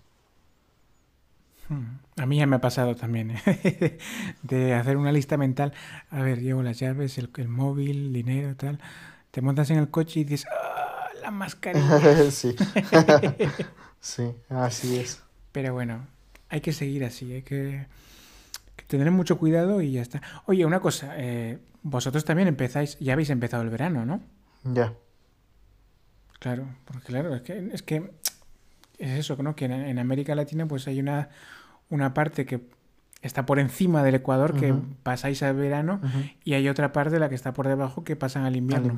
[2.17, 3.99] A mí ya me ha pasado también, ¿eh?
[4.43, 5.75] de hacer una lista mental.
[6.11, 8.81] A ver, llevo las llaves, el, el móvil, dinero, tal.
[9.31, 12.31] Te montas en el coche y dices, ¡ah, la mascarilla!
[12.31, 12.57] sí.
[14.01, 15.23] sí, así es.
[15.53, 16.07] Pero bueno,
[16.49, 17.87] hay que seguir así, hay que,
[18.87, 20.23] tener mucho cuidado y ya está.
[20.47, 24.21] Oye, una cosa, eh, vosotros también empezáis, ya habéis empezado el verano, ¿no?
[24.65, 24.95] Ya.
[26.39, 28.11] Claro, porque claro, es que es, que,
[28.99, 29.57] es eso, ¿no?
[29.57, 31.29] Que en América Latina pues hay una
[31.91, 32.61] una parte que
[33.23, 36.01] está por encima del Ecuador, que pasáis al verano,
[36.45, 38.95] y hay otra parte, la que está por debajo, que pasan al invierno.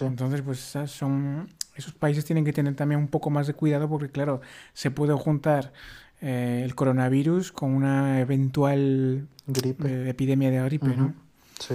[0.00, 4.10] Entonces, pues son esos países tienen que tener también un poco más de cuidado porque,
[4.10, 4.42] claro,
[4.74, 5.72] se puede juntar
[6.22, 9.88] eh, el coronavirus con una eventual gripe.
[9.88, 11.14] Eh, epidemia de gripe, ¿no?
[11.58, 11.74] Sí.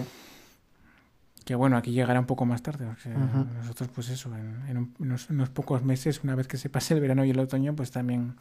[1.43, 2.87] Que bueno, aquí llegará un poco más tarde.
[3.57, 7.31] Nosotros, pues eso, en, unos, pocos meses, una vez que se pase el verano y
[7.31, 8.35] el otoño, pues también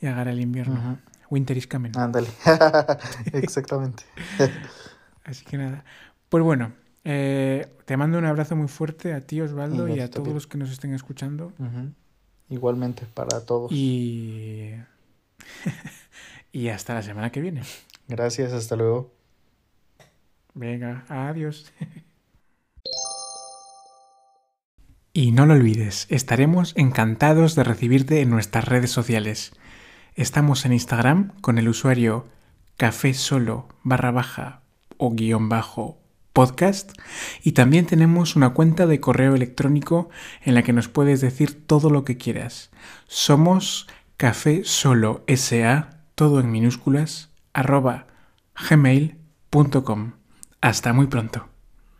[0.00, 0.98] llegará el invierno.
[1.28, 1.92] Winter is coming.
[1.96, 2.28] Ándale.
[3.32, 4.04] Exactamente.
[5.24, 5.84] Así que nada.
[6.30, 6.72] Pues bueno,
[7.04, 10.56] eh, te mando un abrazo muy fuerte a ti, Osvaldo, y, a todos los que
[10.56, 11.52] nos estén escuchando.
[12.48, 13.70] Igualmente, para todos.
[13.70, 14.72] Y...
[16.52, 17.62] y hasta la semana que viene.
[18.08, 19.14] Gracias, hasta luego.
[20.54, 21.72] Venga, adiós.
[25.12, 29.52] y no lo olvides, estaremos encantados de recibirte en nuestras redes sociales.
[30.14, 32.26] Estamos en Instagram con el usuario
[32.76, 34.62] café solo barra baja
[34.98, 35.98] o guion bajo
[36.32, 36.92] podcast
[37.42, 40.10] y también tenemos una cuenta de correo electrónico
[40.42, 42.70] en la que nos puedes decir todo lo que quieras.
[43.06, 48.06] Somos café solo sa, todo en minúsculas, arroba
[48.68, 50.12] gmail.com.
[50.60, 51.48] Hasta muy pronto.